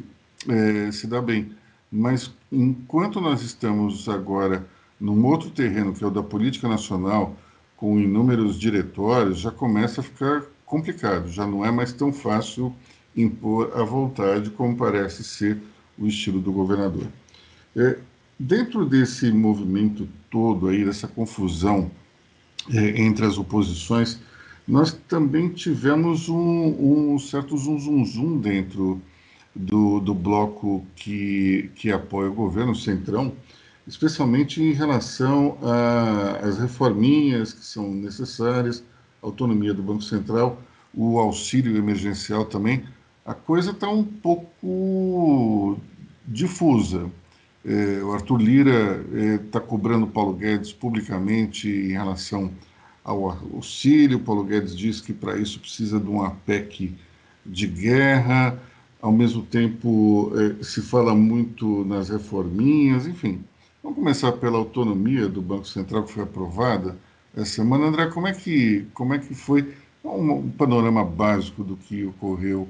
é, 0.47 0.91
se 0.91 1.07
dar 1.07 1.21
bem. 1.21 1.51
Mas 1.91 2.33
enquanto 2.51 3.19
nós 3.21 3.41
estamos 3.41 4.07
agora 4.07 4.65
num 4.99 5.25
outro 5.25 5.49
terreno, 5.49 5.93
que 5.93 6.03
é 6.03 6.07
o 6.07 6.11
da 6.11 6.23
política 6.23 6.67
nacional, 6.67 7.35
com 7.75 7.99
inúmeros 7.99 8.57
diretórios, 8.57 9.39
já 9.39 9.51
começa 9.51 10.01
a 10.01 10.03
ficar 10.03 10.43
complicado, 10.65 11.29
já 11.29 11.45
não 11.45 11.65
é 11.65 11.71
mais 11.71 11.93
tão 11.93 12.11
fácil 12.11 12.73
impor 13.15 13.71
a 13.75 13.83
vontade 13.83 14.49
como 14.49 14.75
parece 14.75 15.23
ser 15.23 15.57
o 15.97 16.07
estilo 16.07 16.39
do 16.39 16.51
governador. 16.51 17.07
É, 17.75 17.97
dentro 18.39 18.85
desse 18.85 19.31
movimento 19.31 20.07
todo 20.29 20.67
aí, 20.67 20.83
dessa 20.83 21.07
confusão 21.07 21.91
é, 22.73 23.01
entre 23.01 23.25
as 23.25 23.37
oposições, 23.37 24.19
nós 24.67 24.91
também 24.91 25.49
tivemos 25.49 26.27
um, 26.27 27.13
um 27.13 27.19
certo 27.19 27.55
zum, 27.57 27.79
zum, 27.79 28.03
zum 28.05 28.39
dentro 28.39 29.01
do, 29.55 29.99
do 29.99 30.13
bloco 30.13 30.85
que, 30.95 31.69
que 31.75 31.91
apoia 31.91 32.29
o 32.29 32.33
governo, 32.33 32.71
o 32.71 32.75
Centrão, 32.75 33.31
especialmente 33.87 34.61
em 34.61 34.73
relação 34.73 35.57
às 36.41 36.57
reforminhas 36.57 37.53
que 37.53 37.63
são 37.63 37.91
necessárias, 37.93 38.83
autonomia 39.21 39.73
do 39.73 39.83
Banco 39.83 40.01
Central, 40.01 40.59
o 40.93 41.19
auxílio 41.19 41.77
emergencial 41.77 42.45
também. 42.45 42.83
A 43.25 43.33
coisa 43.33 43.71
está 43.71 43.87
um 43.87 44.03
pouco 44.03 45.77
difusa. 46.27 47.09
É, 47.63 48.03
o 48.03 48.11
Arthur 48.11 48.37
Lira 48.37 49.03
está 49.43 49.59
é, 49.59 49.61
cobrando 49.61 50.05
Paulo 50.05 50.33
Guedes 50.33 50.71
publicamente 50.71 51.67
em 51.67 51.91
relação 51.91 52.51
ao 53.05 53.29
auxílio. 53.53 54.19
Paulo 54.19 54.43
Guedes 54.43 54.75
diz 54.75 54.99
que 54.99 55.13
para 55.13 55.37
isso 55.37 55.59
precisa 55.59 55.99
de 55.99 56.09
uma 56.09 56.31
PEC 56.31 56.93
de 57.45 57.67
guerra. 57.67 58.59
Ao 58.99 59.11
mesmo 59.11 59.43
tempo, 59.43 60.31
é, 60.35 60.63
se 60.63 60.81
fala 60.81 61.13
muito 61.13 61.85
nas 61.85 62.09
reforminhas, 62.09 63.05
enfim. 63.05 63.43
Vamos 63.83 63.99
começar 63.99 64.31
pela 64.31 64.57
autonomia 64.57 65.29
do 65.29 65.43
Banco 65.43 65.67
Central 65.67 66.03
que 66.03 66.13
foi 66.13 66.23
aprovada 66.23 66.97
essa 67.37 67.45
semana. 67.45 67.85
André, 67.85 68.07
como 68.07 68.27
é 68.27 68.33
que, 68.33 68.87
como 68.95 69.13
é 69.13 69.19
que 69.19 69.35
foi 69.35 69.75
um, 70.03 70.31
um 70.31 70.49
panorama 70.49 71.05
básico 71.05 71.63
do 71.63 71.77
que 71.77 72.03
ocorreu? 72.03 72.67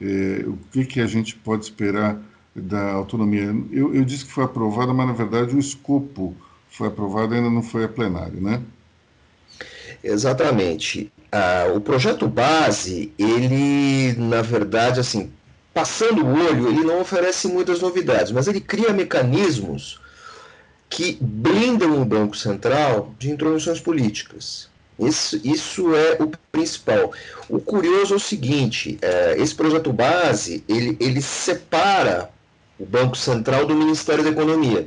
É, 0.00 0.44
o 0.46 0.56
que, 0.72 0.86
que 0.86 1.00
a 1.00 1.06
gente 1.06 1.36
pode 1.36 1.64
esperar 1.64 2.18
da 2.56 2.92
autonomia? 2.92 3.54
Eu, 3.70 3.94
eu 3.94 4.04
disse 4.04 4.24
que 4.24 4.32
foi 4.32 4.44
aprovada, 4.44 4.94
mas 4.94 5.06
na 5.06 5.12
verdade 5.12 5.54
o 5.54 5.58
escopo 5.58 6.34
foi 6.70 6.88
aprovado 6.88 7.34
ainda 7.34 7.50
não 7.50 7.62
foi 7.62 7.84
a 7.84 7.88
plenário, 7.88 8.40
né? 8.40 8.62
Exatamente. 10.04 11.10
Ah, 11.32 11.72
o 11.74 11.80
projeto 11.80 12.28
base, 12.28 13.10
ele, 13.18 14.12
na 14.18 14.42
verdade, 14.42 15.00
assim, 15.00 15.32
passando 15.72 16.24
o 16.24 16.32
olho, 16.34 16.68
ele 16.68 16.84
não 16.84 17.00
oferece 17.00 17.48
muitas 17.48 17.80
novidades, 17.80 18.30
mas 18.30 18.46
ele 18.46 18.60
cria 18.60 18.92
mecanismos 18.92 19.98
que 20.90 21.16
blindam 21.20 22.00
o 22.00 22.04
Banco 22.04 22.36
Central 22.36 23.14
de 23.18 23.30
intromissões 23.30 23.80
políticas. 23.80 24.68
Isso, 24.98 25.40
isso 25.42 25.94
é 25.94 26.22
o 26.22 26.30
principal. 26.52 27.12
O 27.48 27.58
curioso 27.58 28.12
é 28.12 28.16
o 28.16 28.20
seguinte: 28.20 28.98
é, 29.00 29.36
esse 29.38 29.54
projeto 29.54 29.92
base 29.92 30.62
ele, 30.68 30.96
ele 31.00 31.20
separa 31.22 32.30
o 32.78 32.84
Banco 32.84 33.16
Central 33.16 33.64
do 33.66 33.74
Ministério 33.74 34.22
da 34.22 34.30
Economia 34.30 34.86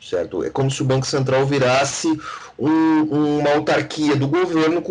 certo? 0.00 0.44
É 0.44 0.50
como 0.50 0.70
se 0.70 0.82
o 0.82 0.84
Banco 0.84 1.06
Central 1.06 1.44
virasse 1.46 2.08
um, 2.58 3.38
uma 3.38 3.50
autarquia 3.52 4.16
do 4.16 4.26
governo. 4.28 4.82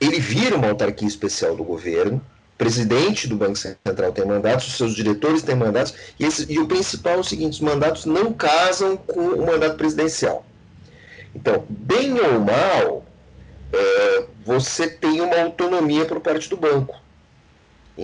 Ele 0.00 0.20
vira 0.20 0.56
uma 0.56 0.68
autarquia 0.68 1.08
especial 1.08 1.56
do 1.56 1.64
governo, 1.64 2.20
presidente 2.56 3.26
do 3.26 3.36
Banco 3.36 3.56
Central 3.56 4.12
tem 4.12 4.24
mandatos, 4.24 4.68
os 4.68 4.74
seus 4.74 4.94
diretores 4.94 5.42
têm 5.42 5.56
mandatos, 5.56 5.94
e, 6.18 6.24
esse, 6.24 6.50
e 6.52 6.58
o 6.58 6.66
principal 6.66 7.14
é 7.14 7.18
o 7.18 7.24
seguinte: 7.24 7.54
os 7.54 7.60
mandatos 7.60 8.04
não 8.04 8.32
casam 8.32 8.96
com 8.96 9.20
o 9.20 9.46
mandato 9.46 9.76
presidencial. 9.76 10.44
Então, 11.34 11.64
bem 11.68 12.20
ou 12.20 12.40
mal, 12.40 13.04
é, 13.72 14.24
você 14.44 14.88
tem 14.88 15.20
uma 15.20 15.40
autonomia 15.40 16.04
por 16.04 16.20
parte 16.20 16.48
do 16.48 16.56
banco. 16.56 17.00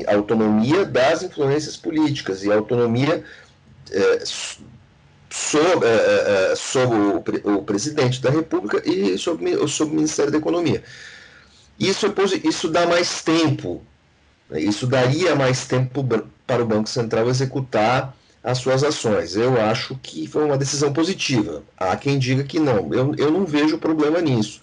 Autonomia 0.08 0.84
das 0.84 1.22
influências 1.22 1.76
políticas 1.76 2.44
e 2.44 2.52
autonomia 2.52 3.25
é, 3.90 4.25
sobre, 5.37 5.87
é, 5.87 6.52
é, 6.52 6.57
sobre 6.57 6.97
o, 6.97 7.57
o, 7.57 7.62
presidente 7.62 8.23
da 8.23 8.31
República 8.31 8.83
e 8.88 9.19
sobre 9.19 9.55
o 9.55 9.87
Ministério 9.87 10.33
da 10.33 10.38
Economia. 10.38 10.83
Isso, 11.78 12.07
é, 12.07 12.11
isso 12.49 12.69
dá 12.69 12.87
mais 12.87 13.23
tempo, 13.23 13.83
né? 14.49 14.61
isso 14.61 14.87
daria 14.87 15.35
mais 15.37 15.66
tempo 15.66 16.02
para 16.47 16.62
o 16.62 16.66
Banco 16.66 16.88
Central 16.88 17.28
executar 17.28 18.16
as 18.43 18.59
suas 18.59 18.83
ações. 18.83 19.37
Eu 19.37 19.61
acho 19.61 19.95
que 20.02 20.26
foi 20.26 20.43
uma 20.43 20.57
decisão 20.57 20.90
positiva. 20.90 21.62
Há 21.76 21.95
quem 21.97 22.19
diga 22.19 22.43
que 22.43 22.59
não. 22.59 22.95
Eu, 22.95 23.14
eu 23.19 23.31
não 23.31 23.45
vejo 23.45 23.76
problema 23.76 24.23
nisso. 24.23 24.62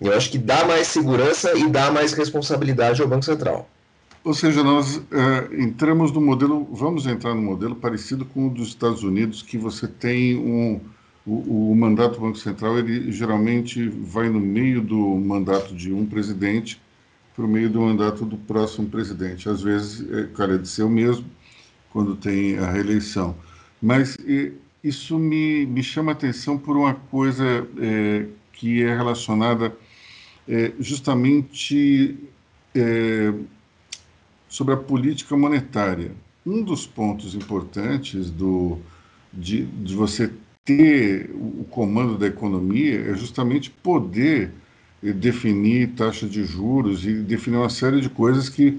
Eu 0.00 0.12
acho 0.16 0.28
que 0.28 0.38
dá 0.38 0.64
mais 0.64 0.88
segurança 0.88 1.56
e 1.56 1.68
dá 1.68 1.90
mais 1.92 2.14
responsabilidade 2.14 3.00
ao 3.00 3.06
Banco 3.06 3.24
Central. 3.24 3.68
Ou 4.22 4.34
seja, 4.34 4.62
nós 4.62 5.00
é, 5.10 5.62
entramos 5.62 6.12
no 6.12 6.20
modelo, 6.20 6.68
vamos 6.72 7.06
entrar 7.06 7.34
no 7.34 7.40
modelo 7.40 7.74
parecido 7.74 8.24
com 8.24 8.48
o 8.48 8.50
dos 8.50 8.68
Estados 8.68 9.02
Unidos, 9.02 9.42
que 9.42 9.56
você 9.56 9.88
tem 9.88 10.36
um, 10.36 10.80
o, 11.26 11.70
o, 11.70 11.76
mandato 11.76 12.16
do 12.16 12.20
Banco 12.20 12.36
Central, 12.36 12.78
ele 12.78 13.10
geralmente 13.10 13.88
vai 13.88 14.28
no 14.28 14.38
meio 14.38 14.82
do 14.82 14.98
mandato 15.16 15.74
de 15.74 15.92
um 15.92 16.04
presidente 16.04 16.80
para 17.34 17.44
o 17.44 17.48
meio 17.48 17.70
do 17.70 17.80
mandato 17.80 18.24
do 18.26 18.36
próximo 18.36 18.88
presidente. 18.88 19.48
Às 19.48 19.62
vezes, 19.62 20.06
é, 20.12 20.26
cara, 20.34 20.56
é 20.56 20.58
de 20.58 20.68
ser 20.68 20.82
o 20.82 20.90
mesmo 20.90 21.24
quando 21.90 22.14
tem 22.14 22.58
a 22.58 22.70
reeleição. 22.70 23.34
Mas 23.80 24.16
e, 24.16 24.52
isso 24.84 25.18
me, 25.18 25.64
me 25.66 25.82
chama 25.82 26.12
atenção 26.12 26.58
por 26.58 26.76
uma 26.76 26.94
coisa 26.94 27.66
é, 27.78 28.26
que 28.52 28.82
é 28.82 28.94
relacionada 28.94 29.74
é, 30.48 30.72
justamente 30.78 32.18
é, 32.74 33.32
sobre 34.50 34.74
a 34.74 34.76
política 34.76 35.36
monetária. 35.36 36.12
Um 36.44 36.62
dos 36.62 36.86
pontos 36.86 37.34
importantes 37.34 38.28
do, 38.28 38.78
de, 39.32 39.64
de 39.64 39.94
você 39.94 40.30
ter 40.64 41.30
o 41.34 41.64
comando 41.70 42.18
da 42.18 42.26
economia 42.26 43.00
é 43.10 43.14
justamente 43.14 43.70
poder 43.70 44.52
definir 45.00 45.92
taxa 45.92 46.26
de 46.26 46.44
juros 46.44 47.06
e 47.06 47.14
definir 47.14 47.56
uma 47.56 47.70
série 47.70 48.00
de 48.00 48.10
coisas 48.10 48.48
que, 48.48 48.78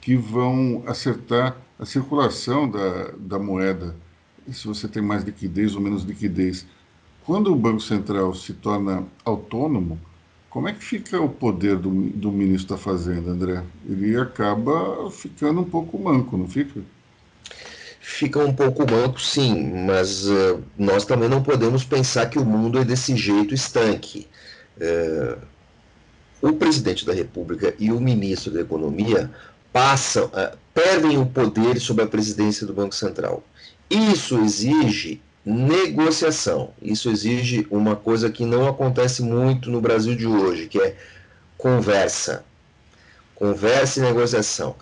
que 0.00 0.16
vão 0.16 0.82
acertar 0.86 1.56
a 1.78 1.86
circulação 1.86 2.68
da, 2.68 3.12
da 3.16 3.38
moeda, 3.38 3.96
se 4.50 4.66
você 4.66 4.86
tem 4.86 5.02
mais 5.02 5.24
liquidez 5.24 5.74
ou 5.74 5.80
menos 5.80 6.02
liquidez. 6.02 6.66
Quando 7.24 7.52
o 7.52 7.56
Banco 7.56 7.80
Central 7.80 8.34
se 8.34 8.52
torna 8.52 9.04
autônomo, 9.24 9.98
como 10.52 10.68
é 10.68 10.72
que 10.74 10.84
fica 10.84 11.18
o 11.18 11.30
poder 11.30 11.76
do, 11.76 11.90
do 12.10 12.30
ministro 12.30 12.76
da 12.76 12.82
Fazenda, 12.82 13.30
André? 13.30 13.64
Ele 13.88 14.14
acaba 14.18 15.10
ficando 15.10 15.62
um 15.62 15.64
pouco 15.64 15.98
manco, 15.98 16.36
não 16.36 16.46
fica? 16.46 16.78
Fica 17.98 18.38
um 18.38 18.52
pouco 18.52 18.82
manco, 18.82 19.18
sim, 19.18 19.72
mas 19.86 20.28
uh, 20.28 20.62
nós 20.76 21.06
também 21.06 21.26
não 21.26 21.42
podemos 21.42 21.84
pensar 21.84 22.26
que 22.28 22.38
o 22.38 22.44
mundo 22.44 22.78
é 22.78 22.84
desse 22.84 23.16
jeito 23.16 23.54
estanque. 23.54 24.28
Uh, 24.76 25.40
o 26.42 26.52
presidente 26.52 27.06
da 27.06 27.14
República 27.14 27.74
e 27.78 27.90
o 27.90 27.98
ministro 27.98 28.52
da 28.52 28.60
Economia 28.60 29.30
passam, 29.72 30.26
uh, 30.26 30.54
perdem 30.74 31.16
o 31.16 31.24
poder 31.24 31.80
sobre 31.80 32.04
a 32.04 32.06
presidência 32.06 32.66
do 32.66 32.74
Banco 32.74 32.94
Central. 32.94 33.42
Isso 33.88 34.38
exige 34.38 35.22
negociação. 35.44 36.72
Isso 36.80 37.10
exige 37.10 37.66
uma 37.70 37.96
coisa 37.96 38.30
que 38.30 38.44
não 38.44 38.68
acontece 38.68 39.22
muito 39.22 39.70
no 39.70 39.80
Brasil 39.80 40.14
de 40.14 40.26
hoje, 40.26 40.68
que 40.68 40.80
é 40.80 40.96
conversa. 41.58 42.44
Conversa 43.34 43.98
e 43.98 44.02
negociação. 44.02 44.76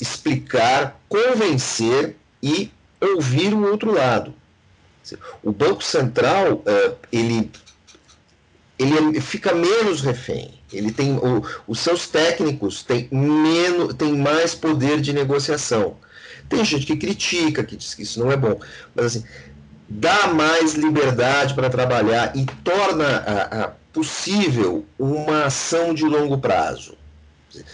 Explicar, 0.00 1.00
convencer 1.08 2.16
e 2.42 2.70
ouvir 3.00 3.54
o 3.54 3.64
outro 3.70 3.92
lado. 3.92 4.34
O 5.42 5.52
Banco 5.52 5.82
Central, 5.82 6.62
eh, 6.66 6.92
ele, 7.12 7.50
ele 8.78 9.20
fica 9.20 9.54
menos 9.54 10.00
refém. 10.00 10.54
Ele 10.72 10.90
tem 10.90 11.20
os 11.66 11.80
seus 11.80 12.08
técnicos 12.08 12.82
têm 12.82 13.08
menos, 13.10 13.94
têm 13.94 14.16
mais 14.16 14.54
poder 14.54 15.00
de 15.00 15.12
negociação. 15.12 15.96
Tem 16.48 16.64
gente 16.64 16.86
que 16.86 16.96
critica, 16.96 17.62
que 17.62 17.76
diz 17.76 17.94
que 17.94 18.02
isso 18.02 18.20
não 18.20 18.30
é 18.30 18.36
bom, 18.36 18.58
mas 18.94 19.06
assim, 19.06 19.24
dá 19.94 20.28
mais 20.28 20.72
liberdade 20.74 21.54
para 21.54 21.68
trabalhar 21.68 22.34
e 22.34 22.46
torna 22.64 23.18
a, 23.18 23.64
a 23.64 23.68
possível 23.92 24.86
uma 24.98 25.44
ação 25.44 25.92
de 25.92 26.04
longo 26.04 26.38
prazo. 26.38 26.96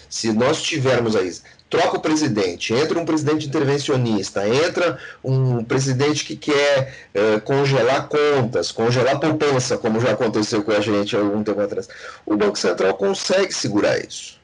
Se 0.08 0.32
nós 0.32 0.60
tivermos 0.60 1.14
aí, 1.14 1.32
troca 1.70 1.98
o 1.98 2.00
presidente, 2.00 2.74
entra 2.74 2.98
um 2.98 3.04
presidente 3.04 3.46
intervencionista, 3.46 4.48
entra 4.48 4.98
um 5.22 5.62
presidente 5.62 6.24
que 6.24 6.34
quer 6.34 6.92
é, 7.14 7.38
congelar 7.38 8.08
contas, 8.08 8.72
congelar 8.72 9.20
poupança, 9.20 9.78
como 9.78 10.00
já 10.00 10.10
aconteceu 10.10 10.64
com 10.64 10.72
a 10.72 10.80
gente 10.80 11.14
há 11.14 11.20
algum 11.20 11.44
tempo 11.44 11.60
atrás, 11.60 11.88
o 12.26 12.36
Banco 12.36 12.58
Central 12.58 12.94
consegue 12.94 13.54
segurar 13.54 13.96
isso. 14.04 14.40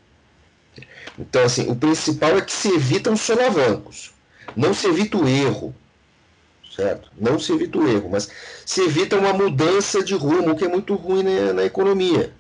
Então, 1.19 1.43
assim, 1.43 1.69
o 1.69 1.75
principal 1.75 2.37
é 2.37 2.41
que 2.41 2.53
se 2.53 2.69
evitam 2.69 3.17
solavancos, 3.17 4.13
não 4.55 4.73
se 4.73 4.87
evita 4.87 5.17
o 5.17 5.29
erro 5.29 5.75
certo? 6.75 7.11
Não 7.19 7.39
se 7.39 7.53
evita 7.53 7.79
o 7.79 7.89
erro, 7.89 8.09
mas 8.11 8.29
se 8.65 8.83
evita 8.83 9.17
uma 9.17 9.33
mudança 9.33 10.03
de 10.03 10.15
rumo, 10.15 10.57
que 10.57 10.65
é 10.65 10.69
muito 10.69 10.95
ruim 10.95 11.23
na, 11.23 11.53
na 11.53 11.65
economia. 11.65 12.33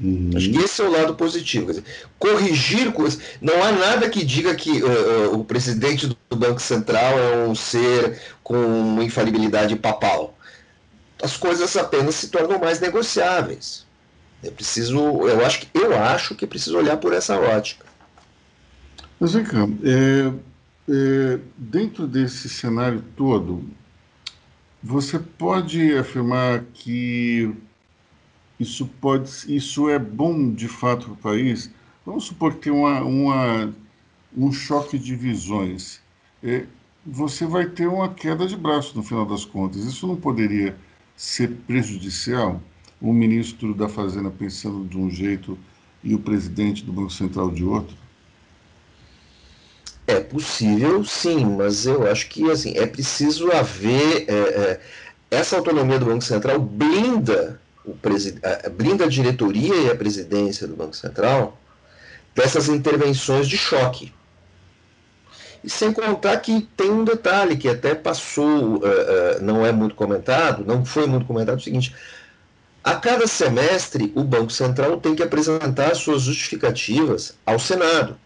Uhum. 0.00 0.30
Acho 0.36 0.50
que 0.50 0.58
esse 0.58 0.80
é 0.80 0.84
o 0.84 0.90
lado 0.90 1.14
positivo. 1.14 1.66
Dizer, 1.66 1.84
corrigir 2.18 2.92
coisas. 2.92 3.20
Não 3.40 3.62
há 3.62 3.72
nada 3.72 4.08
que 4.08 4.24
diga 4.24 4.54
que 4.54 4.82
uh, 4.82 5.32
uh, 5.32 5.40
o 5.40 5.44
presidente 5.44 6.06
do 6.06 6.36
Banco 6.36 6.60
Central 6.60 7.18
é 7.18 7.48
um 7.48 7.54
ser 7.54 8.20
com 8.42 8.54
uma 8.54 9.02
infalibilidade 9.02 9.74
papal. 9.76 10.36
As 11.20 11.36
coisas 11.36 11.76
apenas 11.76 12.14
se 12.14 12.28
tornam 12.28 12.60
mais 12.60 12.78
negociáveis. 12.78 13.84
É 14.42 14.50
preciso, 14.50 14.96
eu 15.26 15.44
acho 15.44 15.60
que 15.60 15.68
eu 15.74 15.98
acho 15.98 16.36
que 16.36 16.44
é 16.44 16.48
preciso 16.48 16.78
olhar 16.78 16.96
por 16.98 17.12
essa 17.12 17.36
ótica. 17.36 17.84
Mas 19.18 19.32
vem 19.32 19.42
cá, 19.42 19.66
é, 19.82 20.32
é, 20.88 21.38
dentro 21.56 22.06
desse 22.06 22.48
cenário 22.48 23.04
todo, 23.14 23.62
você 24.82 25.18
pode 25.18 25.94
afirmar 25.96 26.64
que 26.72 27.54
isso 28.58 28.86
pode, 29.00 29.30
isso 29.54 29.88
é 29.88 29.98
bom 29.98 30.52
de 30.52 30.66
fato 30.66 31.06
para 31.06 31.12
o 31.12 31.16
país? 31.16 31.70
Vamos 32.06 32.24
supor 32.24 32.54
que 32.54 32.62
tem 32.62 32.72
uma, 32.72 33.02
uma, 33.02 33.74
um 34.36 34.50
choque 34.50 34.98
de 34.98 35.14
visões. 35.14 36.00
É, 36.42 36.64
você 37.04 37.46
vai 37.46 37.66
ter 37.66 37.86
uma 37.86 38.08
queda 38.08 38.46
de 38.46 38.56
braço 38.56 38.96
no 38.96 39.02
final 39.02 39.26
das 39.26 39.44
contas. 39.44 39.84
Isso 39.84 40.06
não 40.06 40.16
poderia 40.16 40.76
ser 41.16 41.50
prejudicial? 41.66 42.62
O 43.00 43.12
ministro 43.12 43.74
da 43.74 43.88
Fazenda 43.88 44.30
pensando 44.30 44.84
de 44.84 44.98
um 44.98 45.10
jeito 45.10 45.56
e 46.02 46.14
o 46.14 46.18
presidente 46.18 46.84
do 46.84 46.92
Banco 46.92 47.12
Central 47.12 47.50
de 47.50 47.64
outro? 47.64 47.96
É 50.08 50.20
possível, 50.20 51.04
sim, 51.04 51.44
mas 51.44 51.84
eu 51.84 52.10
acho 52.10 52.30
que 52.30 52.50
assim 52.50 52.72
é 52.78 52.86
preciso 52.86 53.52
haver 53.52 54.24
é, 54.26 54.32
é, 54.32 54.80
essa 55.30 55.54
autonomia 55.54 55.98
do 55.98 56.06
Banco 56.06 56.24
Central 56.24 56.58
blinda 56.58 57.60
o 57.84 57.94
a, 58.42 58.68
blinda 58.70 59.04
a 59.04 59.08
diretoria 59.08 59.74
e 59.74 59.90
a 59.90 59.94
presidência 59.94 60.66
do 60.66 60.74
Banco 60.74 60.96
Central 60.96 61.58
dessas 62.34 62.70
intervenções 62.70 63.46
de 63.46 63.58
choque. 63.58 64.10
E 65.62 65.68
sem 65.68 65.92
contar 65.92 66.38
que 66.38 66.66
tem 66.74 66.90
um 66.90 67.04
detalhe 67.04 67.58
que 67.58 67.68
até 67.68 67.94
passou, 67.94 68.76
uh, 68.76 68.78
uh, 68.78 69.42
não 69.42 69.66
é 69.66 69.72
muito 69.72 69.94
comentado, 69.94 70.64
não 70.64 70.86
foi 70.86 71.06
muito 71.06 71.26
comentado, 71.26 71.56
é 71.56 71.60
o 71.60 71.64
seguinte: 71.64 71.94
a 72.82 72.94
cada 72.94 73.26
semestre 73.26 74.10
o 74.16 74.24
Banco 74.24 74.52
Central 74.52 74.98
tem 74.98 75.14
que 75.14 75.22
apresentar 75.22 75.94
suas 75.94 76.22
justificativas 76.22 77.36
ao 77.44 77.58
Senado. 77.58 78.16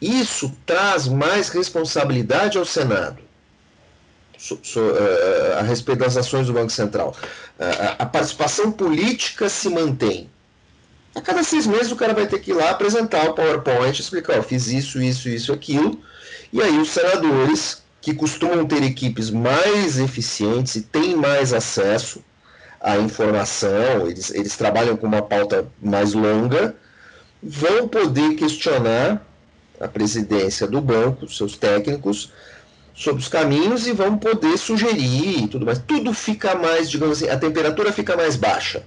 Isso 0.00 0.52
traz 0.64 1.06
mais 1.06 1.48
responsabilidade 1.48 2.56
ao 2.56 2.64
Senado 2.64 3.30
so, 4.40 4.58
so, 4.62 4.80
uh, 4.80 5.58
a 5.58 5.62
respeito 5.62 5.98
das 5.98 6.16
ações 6.16 6.46
do 6.46 6.54
Banco 6.54 6.72
Central. 6.72 7.14
Uh, 7.58 7.96
a 7.98 8.06
participação 8.06 8.72
política 8.72 9.50
se 9.50 9.68
mantém. 9.68 10.30
A 11.14 11.20
cada 11.20 11.42
seis 11.42 11.66
meses 11.66 11.92
o 11.92 11.96
cara 11.96 12.14
vai 12.14 12.26
ter 12.26 12.38
que 12.38 12.52
ir 12.52 12.54
lá 12.54 12.70
apresentar 12.70 13.28
o 13.28 13.34
PowerPoint, 13.34 14.00
explicar, 14.00 14.38
oh, 14.38 14.42
fiz 14.42 14.68
isso, 14.68 15.02
isso, 15.02 15.28
isso, 15.28 15.52
aquilo. 15.52 16.00
E 16.52 16.62
aí 16.62 16.78
os 16.78 16.90
senadores, 16.90 17.82
que 18.00 18.14
costumam 18.14 18.66
ter 18.66 18.82
equipes 18.82 19.28
mais 19.28 19.98
eficientes 19.98 20.76
e 20.76 20.82
têm 20.82 21.14
mais 21.14 21.52
acesso 21.52 22.24
à 22.80 22.96
informação, 22.96 24.06
eles, 24.08 24.30
eles 24.30 24.56
trabalham 24.56 24.96
com 24.96 25.06
uma 25.06 25.20
pauta 25.20 25.68
mais 25.82 26.14
longa, 26.14 26.74
vão 27.42 27.86
poder 27.86 28.36
questionar 28.36 29.20
a 29.80 29.88
presidência 29.88 30.66
do 30.66 30.80
banco, 30.80 31.28
seus 31.28 31.56
técnicos, 31.56 32.30
sobre 32.94 33.22
os 33.22 33.28
caminhos 33.28 33.86
e 33.86 33.92
vão 33.92 34.18
poder 34.18 34.58
sugerir 34.58 35.44
e 35.44 35.48
tudo 35.48 35.64
mais. 35.64 35.78
Tudo 35.78 36.12
fica 36.12 36.54
mais, 36.54 36.90
digamos 36.90 37.16
assim, 37.16 37.30
a 37.30 37.38
temperatura 37.38 37.92
fica 37.92 38.14
mais 38.14 38.36
baixa, 38.36 38.84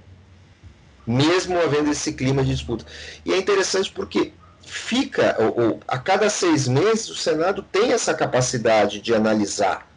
mesmo 1.05 1.59
havendo 1.59 1.89
esse 1.89 2.13
clima 2.13 2.43
de 2.43 2.51
disputa. 2.51 2.85
E 3.25 3.33
é 3.33 3.37
interessante 3.37 3.91
porque 3.91 4.31
fica, 4.61 5.35
ou, 5.39 5.61
ou, 5.61 5.79
a 5.87 5.97
cada 5.97 6.29
seis 6.29 6.67
meses, 6.67 7.09
o 7.09 7.15
Senado 7.15 7.63
tem 7.63 7.91
essa 7.91 8.13
capacidade 8.13 9.01
de 9.01 9.15
analisar 9.15 9.87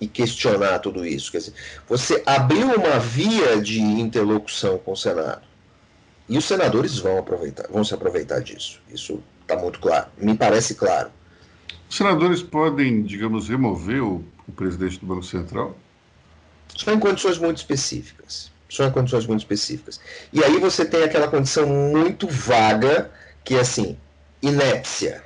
e 0.00 0.06
questionar 0.06 0.78
tudo 0.78 1.04
isso. 1.04 1.32
Quer 1.32 1.38
dizer, 1.38 1.54
você 1.88 2.22
abriu 2.24 2.68
uma 2.68 3.00
via 3.00 3.60
de 3.60 3.80
interlocução 3.80 4.78
com 4.78 4.92
o 4.92 4.96
Senado. 4.96 5.42
E 6.28 6.38
os 6.38 6.44
senadores 6.46 6.98
vão 6.98 7.18
aproveitar, 7.18 7.66
vão 7.68 7.84
se 7.84 7.92
aproveitar 7.92 8.40
disso. 8.40 8.80
Isso 8.88 9.22
está 9.44 9.56
muito 9.56 9.78
claro, 9.78 10.08
me 10.18 10.36
parece 10.36 10.74
claro. 10.74 11.10
Os 11.88 11.96
senadores 11.96 12.42
podem, 12.42 13.02
digamos, 13.02 13.48
remover 13.48 14.02
o, 14.02 14.24
o 14.48 14.52
presidente 14.52 14.98
do 14.98 15.06
Banco 15.06 15.22
Central? 15.22 15.76
Só 16.74 16.92
em 16.92 16.98
condições 16.98 17.38
muito 17.38 17.58
específicas. 17.58 18.50
Só 18.68 18.84
em 18.86 18.90
condições 18.90 19.26
muito 19.26 19.40
específicas. 19.40 20.00
E 20.32 20.42
aí 20.42 20.58
você 20.58 20.84
tem 20.84 21.04
aquela 21.04 21.28
condição 21.28 21.66
muito 21.66 22.26
vaga, 22.26 23.10
que 23.44 23.54
é 23.54 23.60
assim, 23.60 23.96
inépcia. 24.42 25.22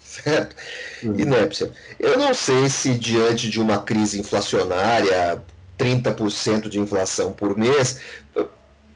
Certo? 0.00 0.54
Uhum. 1.02 1.18
Inépcia. 1.18 1.72
Eu 1.98 2.18
não 2.18 2.34
sei 2.34 2.68
se 2.68 2.98
diante 2.98 3.48
de 3.48 3.60
uma 3.60 3.78
crise 3.78 4.20
inflacionária, 4.20 5.42
30% 5.78 6.68
de 6.68 6.78
inflação 6.78 7.32
por 7.32 7.56
mês, 7.56 8.00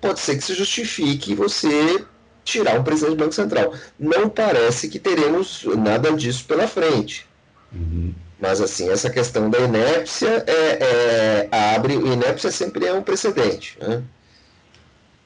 pode 0.00 0.20
ser 0.20 0.36
que 0.36 0.44
se 0.44 0.54
justifique 0.54 1.34
você 1.34 2.04
tirar 2.48 2.80
o 2.80 2.82
presidente 2.82 3.16
do 3.16 3.24
Banco 3.24 3.34
Central. 3.34 3.74
Não 3.98 4.28
parece 4.28 4.88
que 4.88 4.98
teremos 4.98 5.64
nada 5.76 6.12
disso 6.12 6.44
pela 6.46 6.66
frente. 6.66 7.26
Uhum. 7.72 8.14
Mas, 8.40 8.60
assim, 8.60 8.88
essa 8.88 9.10
questão 9.10 9.50
da 9.50 9.58
inépcia 9.58 10.44
é, 10.46 11.48
é, 11.50 11.74
abre. 11.74 11.94
Inépcia 11.94 12.50
sempre 12.50 12.86
é 12.86 12.92
um 12.92 13.02
precedente. 13.02 13.76
Né? 13.80 14.02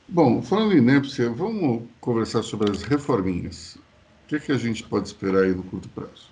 Bom, 0.08 0.42
falando 0.42 0.72
em 0.74 0.78
inépcia, 0.78 1.30
vamos 1.30 1.82
conversar 2.00 2.42
sobre 2.42 2.70
as 2.70 2.82
reforminhas. 2.82 3.76
O 4.24 4.28
que, 4.28 4.36
é 4.36 4.38
que 4.38 4.52
a 4.52 4.58
gente 4.58 4.82
pode 4.82 5.08
esperar 5.08 5.44
aí 5.44 5.54
no 5.54 5.62
curto 5.62 5.88
prazo? 5.90 6.31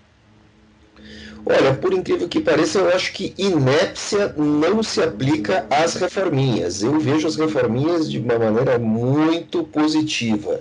Olha, 1.44 1.74
por 1.74 1.92
incrível 1.92 2.28
que 2.28 2.40
pareça, 2.40 2.78
eu 2.78 2.88
acho 2.88 3.12
que 3.12 3.34
inépcia 3.38 4.34
não 4.36 4.82
se 4.82 5.02
aplica 5.02 5.66
às 5.70 5.94
reforminhas. 5.94 6.82
Eu 6.82 6.98
vejo 7.00 7.26
as 7.26 7.36
reforminhas 7.36 8.10
de 8.10 8.18
uma 8.18 8.38
maneira 8.38 8.78
muito 8.78 9.64
positiva. 9.64 10.60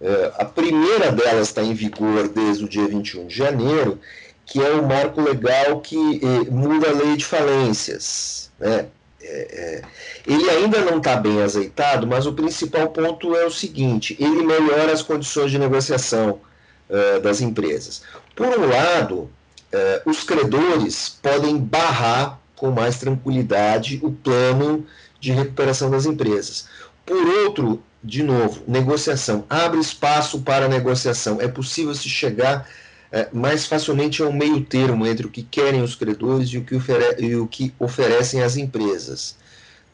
É, 0.00 0.32
a 0.36 0.44
primeira 0.44 1.10
delas 1.12 1.48
está 1.48 1.62
em 1.62 1.74
vigor 1.74 2.28
desde 2.28 2.64
o 2.64 2.68
dia 2.68 2.86
21 2.86 3.28
de 3.28 3.34
janeiro, 3.34 3.98
que 4.44 4.62
é 4.62 4.70
o 4.70 4.86
marco 4.86 5.20
legal 5.20 5.80
que 5.80 6.20
eh, 6.22 6.50
muda 6.50 6.88
a 6.88 6.92
lei 6.92 7.16
de 7.16 7.24
falências. 7.24 8.50
Né? 8.60 8.86
É, 9.20 9.48
é, 9.50 9.82
ele 10.26 10.48
ainda 10.48 10.80
não 10.82 10.98
está 10.98 11.16
bem 11.16 11.42
azeitado, 11.42 12.06
mas 12.06 12.26
o 12.26 12.32
principal 12.32 12.88
ponto 12.90 13.34
é 13.34 13.44
o 13.44 13.50
seguinte: 13.50 14.16
ele 14.20 14.42
melhora 14.44 14.92
as 14.92 15.02
condições 15.02 15.50
de 15.50 15.58
negociação 15.58 16.40
uh, 16.88 17.20
das 17.20 17.40
empresas. 17.40 18.02
Por 18.36 18.46
um 18.46 18.68
lado, 18.68 19.28
uh, 19.76 20.10
os 20.10 20.24
credores 20.24 21.18
podem 21.22 21.58
barrar 21.58 22.40
com 22.54 22.70
mais 22.70 22.98
tranquilidade 22.98 24.00
o 24.02 24.10
plano 24.10 24.86
de 25.20 25.32
recuperação 25.32 25.90
das 25.90 26.06
empresas. 26.06 26.68
Por 27.04 27.26
outro, 27.26 27.82
de 28.02 28.22
novo, 28.22 28.62
negociação. 28.66 29.44
Abre 29.48 29.78
espaço 29.78 30.40
para 30.40 30.68
negociação. 30.68 31.40
É 31.40 31.48
possível 31.48 31.94
se 31.94 32.08
chegar 32.08 32.68
é, 33.12 33.28
mais 33.32 33.66
facilmente 33.66 34.22
a 34.22 34.26
um 34.26 34.32
meio 34.32 34.60
termo 34.64 35.06
entre 35.06 35.26
o 35.26 35.30
que 35.30 35.42
querem 35.42 35.82
os 35.82 35.94
credores 35.94 36.48
e 36.50 36.58
o 36.58 36.64
que, 36.64 36.76
e 37.18 37.36
o 37.36 37.46
que 37.46 37.74
oferecem 37.78 38.42
as 38.42 38.56
empresas. 38.56 39.36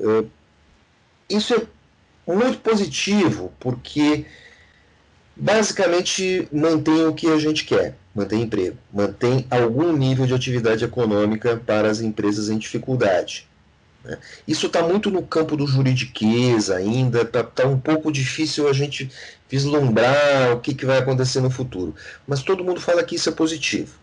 É, 0.00 0.24
isso 1.28 1.54
é 1.54 1.62
muito 2.34 2.58
positivo, 2.58 3.52
porque 3.58 4.24
basicamente 5.36 6.48
mantém 6.52 7.06
o 7.06 7.14
que 7.14 7.28
a 7.28 7.38
gente 7.38 7.64
quer, 7.64 7.96
mantém 8.14 8.42
emprego, 8.42 8.76
mantém 8.92 9.46
algum 9.50 9.92
nível 9.92 10.26
de 10.26 10.34
atividade 10.34 10.84
econômica 10.84 11.60
para 11.64 11.90
as 11.90 12.00
empresas 12.00 12.48
em 12.48 12.58
dificuldade. 12.58 13.46
Né? 14.04 14.18
Isso 14.46 14.66
está 14.66 14.82
muito 14.82 15.10
no 15.10 15.22
campo 15.22 15.56
do 15.56 15.66
juridiquês 15.66 16.70
ainda, 16.70 17.22
está 17.22 17.42
tá 17.42 17.66
um 17.66 17.78
pouco 17.78 18.12
difícil 18.12 18.68
a 18.68 18.72
gente 18.72 19.10
vislumbrar 19.48 20.52
o 20.52 20.60
que, 20.60 20.74
que 20.74 20.86
vai 20.86 20.98
acontecer 20.98 21.40
no 21.40 21.50
futuro. 21.50 21.94
Mas 22.26 22.42
todo 22.42 22.64
mundo 22.64 22.80
fala 22.80 23.04
que 23.04 23.16
isso 23.16 23.28
é 23.28 23.32
positivo. 23.32 23.94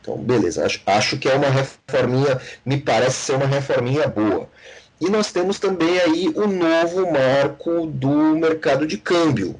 Então, 0.00 0.18
beleza, 0.18 0.66
acho, 0.66 0.82
acho 0.84 1.18
que 1.18 1.28
é 1.28 1.34
uma 1.34 1.48
reforminha, 1.48 2.38
me 2.64 2.78
parece 2.78 3.16
ser 3.16 3.36
uma 3.36 3.46
reforminha 3.46 4.06
boa. 4.06 4.48
E 5.00 5.08
nós 5.08 5.32
temos 5.32 5.58
também 5.58 5.98
aí 5.98 6.28
o 6.28 6.46
novo 6.46 7.10
marco 7.10 7.86
do 7.86 8.36
mercado 8.36 8.86
de 8.86 8.98
câmbio, 8.98 9.58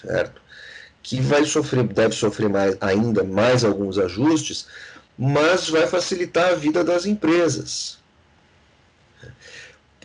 certo? 0.00 0.40
Que 1.02 1.20
vai 1.20 1.44
sofrer, 1.44 1.84
deve 1.84 2.14
sofrer 2.14 2.48
mais, 2.48 2.76
ainda 2.80 3.24
mais 3.24 3.64
alguns 3.64 3.98
ajustes, 3.98 4.66
mas 5.18 5.68
vai 5.68 5.86
facilitar 5.86 6.52
a 6.52 6.54
vida 6.54 6.84
das 6.84 7.06
empresas. 7.06 7.98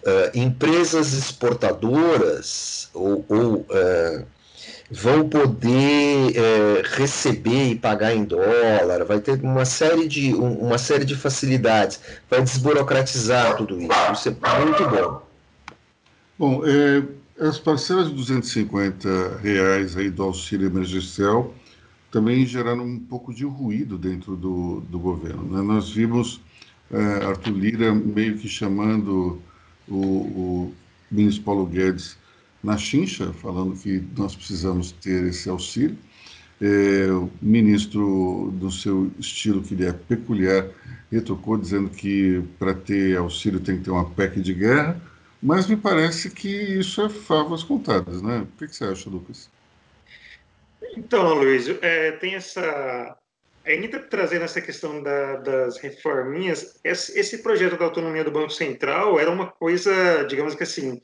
Uh, 0.06 0.38
empresas 0.38 1.14
exportadoras 1.14 2.90
ou, 2.94 3.26
ou 3.30 3.56
uh, 3.56 4.26
vão 4.92 5.28
poder 5.28 6.32
uh, 6.32 6.96
receber 6.96 7.72
e 7.72 7.76
pagar 7.76 8.14
em 8.14 8.24
dólar, 8.24 9.06
vai 9.06 9.20
ter 9.20 9.42
uma 9.42 9.66
série 9.66 10.08
de, 10.08 10.34
um, 10.36 10.54
uma 10.60 10.78
série 10.78 11.06
de 11.06 11.16
facilidades, 11.16 12.00
vai 12.30 12.42
desburocratizar 12.42 13.56
tudo 13.56 13.82
isso. 13.82 14.12
Isso 14.14 14.30
é 14.30 14.66
muito 14.66 14.88
bom. 14.90 15.22
Bom, 16.38 16.62
é, 16.66 17.02
as 17.39 17.58
parcelas 17.58 18.10
de 18.10 18.15
250 18.15 19.38
reais 19.38 19.98
aí 19.98 20.10
do 20.10 20.24
auxílio 20.24 20.67
emergencial 20.67 21.54
também 22.12 22.46
geraram 22.46 22.86
um 22.86 23.00
pouco 23.00 23.34
de 23.34 23.43
ruído 23.43 23.98
dentro 23.98 24.36
do, 24.36 24.82
do 24.82 25.00
governo. 25.00 25.43
Né? 25.43 25.62
Nós 25.63 25.89
vimos 25.89 26.39
é, 26.91 27.26
Arthur 27.26 27.54
Lira 27.54 27.93
meio 27.93 28.38
que 28.38 28.48
chamando 28.48 29.41
o, 29.88 29.96
o 29.98 30.74
ministro 31.10 31.43
Paulo 31.43 31.65
Guedes 31.65 32.17
na 32.63 32.78
chincha, 32.78 33.34
falando 33.34 33.76
que 33.76 34.04
nós 34.15 34.36
precisamos 34.36 34.91
ter 34.91 35.26
esse 35.26 35.50
auxílio. 35.50 35.98
É, 36.62 37.12
o 37.12 37.30
ministro, 37.41 38.54
do 38.60 38.72
seu 38.72 39.12
estilo 39.19 39.63
que 39.63 39.74
lhe 39.74 39.86
é 39.86 39.91
peculiar, 39.91 40.67
retocou 41.12 41.58
dizendo 41.58 41.89
que 41.89 42.43
para 42.60 42.76
ter 42.76 43.17
auxílio 43.17 43.60
tem 43.60 43.78
que 43.78 43.86
ter 43.86 43.91
uma 43.91 44.06
PEC 44.06 44.39
de 44.39 44.54
guerra 44.54 45.02
mas 45.44 45.68
me 45.68 45.76
parece 45.76 46.30
que 46.30 46.48
isso 46.48 47.02
é 47.02 47.10
favas 47.10 47.64
contadas, 47.64 48.22
né? 48.22 48.48
O 48.54 48.58
que, 48.58 48.74
você 48.74 48.86
acha, 48.86 49.10
Lucas? 49.10 49.50
Então, 50.96 51.34
Luiz, 51.34 51.68
é, 51.82 52.14
tem 52.14 52.36
essa. 52.36 53.18
Ainda 53.66 54.00
trazendo 54.00 54.46
essa 54.46 54.62
questão 54.62 55.04
da, 55.04 55.36
das 55.38 55.78
reforminhas, 55.78 56.80
esse, 56.84 57.18
esse, 57.20 57.44
projeto 57.44 57.78
da 57.78 57.86
autonomia 57.86 58.24
do 58.24 58.32
Banco 58.32 58.52
Central 58.52 59.20
era 59.20 59.30
uma 59.30 59.48
coisa, 59.48 60.24
digamos 60.24 60.56
que 60.56 60.64
assim, 60.64 61.00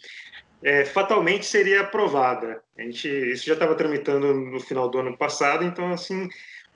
é, 0.64 0.86
fatalmente 0.86 1.46
seria 1.46 1.82
aprovada. 1.82 2.62
A 2.78 2.82
gente, 2.82 3.08
isso 3.08 3.46
já 3.46 3.54
estava 3.54 3.76
tramitando 3.76 4.34
no 4.34 4.60
final 4.60 4.90
do 4.90 5.00
ano 5.00 5.18
passado, 5.18 5.66
então, 5.66 5.92
assim, 5.92 6.30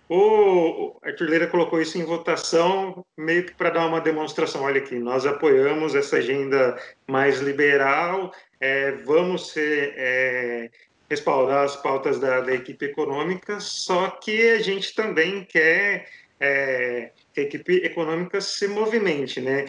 o 0.09 0.99
Arthur 1.01 1.29
Leira 1.29 1.47
colocou 1.47 1.81
isso 1.81 1.97
em 1.97 2.03
votação 2.03 3.05
meio 3.17 3.45
que 3.45 3.53
para 3.53 3.69
dar 3.69 3.87
uma 3.87 4.01
demonstração. 4.01 4.63
Olha 4.63 4.79
aqui, 4.79 4.95
nós 4.95 5.25
apoiamos 5.25 5.95
essa 5.95 6.17
agenda 6.17 6.77
mais 7.07 7.39
liberal, 7.39 8.33
é, 8.59 8.91
vamos 8.91 9.51
ser, 9.51 9.93
é, 9.95 10.69
respaldar 11.09 11.63
as 11.63 11.75
pautas 11.75 12.19
da, 12.19 12.41
da, 12.41 12.53
equipe 12.53 12.85
econômica, 12.85 13.59
só 13.59 14.09
que 14.09 14.51
a 14.51 14.59
gente 14.59 14.93
também 14.93 15.45
quer 15.45 16.07
é, 16.39 17.11
que 17.33 17.39
a 17.39 17.43
equipe 17.43 17.75
econômica 17.77 18.41
se 18.41 18.67
movimente, 18.67 19.39
né? 19.39 19.65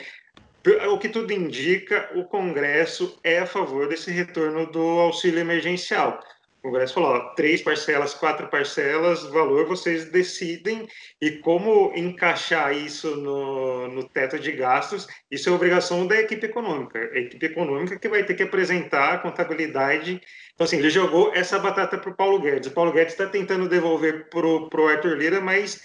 O 0.90 0.98
que 0.98 1.10
tudo 1.10 1.30
indica, 1.30 2.10
o 2.14 2.24
Congresso 2.24 3.18
é 3.22 3.40
a 3.40 3.46
favor 3.46 3.86
desse 3.86 4.10
retorno 4.10 4.66
do 4.66 4.80
auxílio 4.80 5.38
emergencial. 5.38 6.18
O 6.64 6.68
Congresso 6.68 6.94
falou, 6.94 7.10
ó, 7.10 7.20
três 7.34 7.60
parcelas, 7.60 8.14
quatro 8.14 8.48
parcelas, 8.48 9.22
valor 9.24 9.66
vocês 9.66 10.06
decidem 10.06 10.88
e 11.20 11.32
como 11.32 11.92
encaixar 11.94 12.74
isso 12.74 13.16
no, 13.16 13.86
no 13.88 14.08
teto 14.08 14.38
de 14.38 14.50
gastos, 14.50 15.06
isso 15.30 15.50
é 15.50 15.52
obrigação 15.52 16.06
da 16.06 16.18
equipe 16.18 16.46
econômica. 16.46 16.98
A 16.98 17.18
equipe 17.18 17.44
econômica 17.44 17.98
que 17.98 18.08
vai 18.08 18.24
ter 18.24 18.32
que 18.32 18.44
apresentar 18.44 19.12
a 19.12 19.18
contabilidade. 19.18 20.22
Então, 20.54 20.64
assim, 20.64 20.78
ele 20.78 20.88
jogou 20.88 21.34
essa 21.34 21.58
batata 21.58 21.98
para 21.98 22.10
o 22.10 22.16
Paulo 22.16 22.40
Guedes. 22.40 22.70
O 22.70 22.72
Paulo 22.72 22.92
Guedes 22.92 23.12
está 23.12 23.26
tentando 23.26 23.68
devolver 23.68 24.30
para 24.30 24.46
o 24.46 24.88
Arthur 24.88 25.18
Lira, 25.18 25.42
mas 25.42 25.82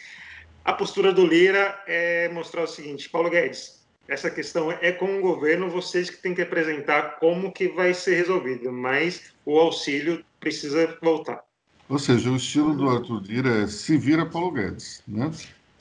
a 0.63 0.71
postura 0.71 1.11
do 1.11 1.27
Lira 1.27 1.77
é 1.87 2.29
mostrar 2.29 2.63
o 2.63 2.67
seguinte, 2.67 3.09
Paulo 3.09 3.29
Guedes, 3.29 3.85
essa 4.07 4.31
questão 4.31 4.71
é 4.71 4.93
com 4.93 5.19
o 5.19 5.21
governo, 5.21 5.69
vocês 5.69 6.09
que 6.09 6.21
têm 6.21 6.33
que 6.33 6.41
apresentar 6.41 7.19
como 7.19 7.51
que 7.51 7.67
vai 7.67 7.93
ser 7.93 8.15
resolvido, 8.15 8.71
mas 8.71 9.33
o 9.45 9.59
auxílio 9.59 10.23
precisa 10.39 10.97
voltar. 11.01 11.43
Ou 11.87 11.97
seja, 11.97 12.29
o 12.29 12.35
estilo 12.35 12.75
do 12.75 12.87
Arthur 12.87 13.21
Lira 13.23 13.63
é 13.63 13.67
se 13.67 13.97
vira 13.97 14.25
Paulo 14.25 14.51
Guedes, 14.51 15.01
né? 15.07 15.31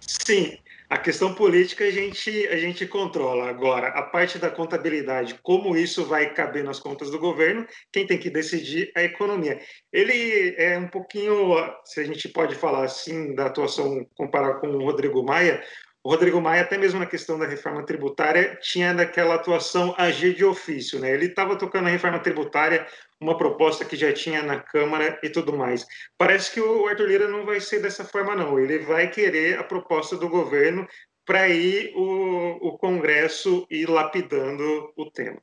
Sim, 0.00 0.56
a 0.88 0.96
questão 0.96 1.34
política 1.34 1.84
a 1.84 1.90
gente, 1.90 2.30
a 2.48 2.56
gente 2.56 2.86
controla. 2.86 3.50
Agora, 3.50 3.88
a 3.88 4.02
parte 4.02 4.38
da 4.38 4.48
contabilidade, 4.48 5.38
como 5.42 5.76
isso 5.76 6.06
vai 6.06 6.32
caber 6.32 6.64
nas 6.64 6.80
contas 6.80 7.10
do 7.10 7.18
governo, 7.18 7.66
quem 7.92 8.06
tem 8.06 8.18
que 8.18 8.30
decidir 8.30 8.90
é 8.96 9.02
a 9.02 9.04
economia. 9.04 9.60
Ele 9.92 10.54
é 10.56 10.78
um 10.78 10.88
pouquinho, 10.88 11.54
se 11.84 12.00
a 12.00 12.04
gente 12.04 12.26
pode 12.30 12.54
falar 12.54 12.84
assim, 12.84 13.34
da 13.34 13.46
atuação 13.46 14.06
comparar 14.16 14.54
com 14.60 14.68
o 14.68 14.82
Rodrigo 14.82 15.22
Maia, 15.22 15.62
Rodrigo 16.08 16.40
Maia, 16.40 16.62
até 16.62 16.78
mesmo 16.78 16.98
na 16.98 17.04
questão 17.04 17.38
da 17.38 17.46
reforma 17.46 17.84
tributária, 17.84 18.58
tinha 18.62 18.94
daquela 18.94 19.34
atuação 19.34 19.94
agir 19.98 20.34
de 20.34 20.42
ofício. 20.42 20.98
Né? 20.98 21.12
Ele 21.12 21.26
estava 21.26 21.54
tocando 21.54 21.86
a 21.86 21.90
reforma 21.90 22.18
tributária, 22.18 22.86
uma 23.20 23.36
proposta 23.36 23.84
que 23.84 23.94
já 23.94 24.10
tinha 24.10 24.42
na 24.42 24.58
Câmara 24.58 25.18
e 25.22 25.28
tudo 25.28 25.54
mais. 25.54 25.86
Parece 26.16 26.50
que 26.54 26.62
o 26.62 26.86
Arthur 26.86 27.08
Lira 27.08 27.28
não 27.28 27.44
vai 27.44 27.60
ser 27.60 27.82
dessa 27.82 28.06
forma, 28.06 28.34
não. 28.34 28.58
Ele 28.58 28.78
vai 28.78 29.10
querer 29.10 29.58
a 29.58 29.62
proposta 29.62 30.16
do 30.16 30.30
governo 30.30 30.88
para 31.26 31.46
ir 31.50 31.92
o, 31.94 32.68
o 32.68 32.78
Congresso 32.78 33.66
ir 33.70 33.90
lapidando 33.90 34.90
o 34.96 35.10
tema. 35.10 35.36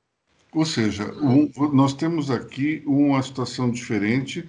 Ou 0.52 0.66
seja, 0.66 1.04
um, 1.22 1.48
nós 1.74 1.94
temos 1.94 2.32
aqui 2.32 2.82
uma 2.88 3.22
situação 3.22 3.70
diferente. 3.70 4.44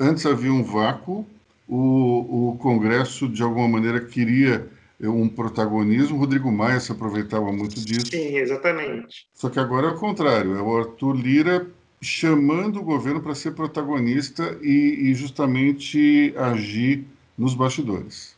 Antes 0.00 0.26
havia 0.26 0.52
um 0.52 0.64
vácuo, 0.64 1.24
o, 1.68 2.48
o 2.50 2.58
Congresso, 2.58 3.28
de 3.28 3.40
alguma 3.40 3.68
maneira, 3.68 4.00
queria 4.00 4.68
um 5.08 5.28
protagonismo. 5.28 6.16
O 6.16 6.20
Rodrigo 6.20 6.50
Maia 6.50 6.80
se 6.80 6.92
aproveitava 6.92 7.50
muito 7.52 7.80
disso. 7.80 8.06
Sim, 8.06 8.36
exatamente. 8.36 9.26
Só 9.34 9.48
que 9.48 9.58
agora 9.58 9.88
é 9.88 9.90
o 9.90 9.98
contrário. 9.98 10.56
É 10.56 10.62
o 10.62 10.76
Arthur 10.76 11.16
Lira 11.16 11.66
chamando 12.02 12.80
o 12.80 12.84
governo 12.84 13.20
para 13.22 13.34
ser 13.34 13.52
protagonista 13.52 14.58
e, 14.62 15.10
e, 15.10 15.14
justamente 15.14 16.32
agir 16.36 17.04
nos 17.36 17.54
bastidores. 17.54 18.36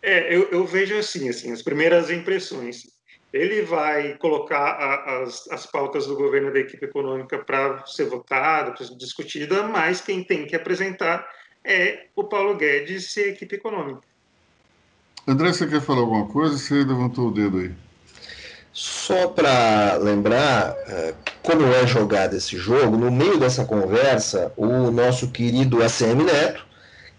É, 0.00 0.34
eu, 0.34 0.48
eu, 0.50 0.64
vejo 0.64 0.96
assim, 0.96 1.28
assim, 1.28 1.50
as 1.50 1.62
primeiras 1.62 2.10
impressões. 2.10 2.86
Ele 3.32 3.62
vai 3.62 4.16
colocar 4.18 4.56
a, 4.56 5.22
as, 5.22 5.48
as 5.50 5.66
pautas 5.66 6.06
do 6.06 6.14
governo 6.14 6.52
da 6.52 6.60
equipe 6.60 6.84
econômica 6.84 7.38
para 7.38 7.84
ser 7.86 8.04
votada, 8.04 8.70
para 8.70 8.84
ser 8.84 8.96
discutida, 8.96 9.64
mas 9.64 10.00
quem 10.00 10.22
tem 10.22 10.46
que 10.46 10.54
apresentar 10.54 11.28
é 11.64 12.06
o 12.14 12.22
Paulo 12.22 12.54
Guedes 12.56 13.16
e 13.16 13.22
a 13.22 13.28
equipe 13.28 13.56
econômica. 13.56 14.13
André, 15.26 15.54
você 15.54 15.66
quer 15.66 15.80
falar 15.80 16.00
alguma 16.00 16.26
coisa? 16.26 16.58
Você 16.58 16.74
levantou 16.74 17.28
o 17.28 17.30
dedo 17.30 17.56
aí. 17.56 17.72
Só 18.70 19.28
para 19.28 19.96
lembrar 19.96 20.76
é, 20.86 21.14
como 21.42 21.64
é 21.72 21.86
jogado 21.86 22.36
esse 22.36 22.58
jogo, 22.58 22.94
no 22.96 23.10
meio 23.10 23.38
dessa 23.38 23.64
conversa, 23.64 24.52
o 24.54 24.90
nosso 24.90 25.28
querido 25.28 25.82
ACM 25.82 26.24
Neto, 26.24 26.66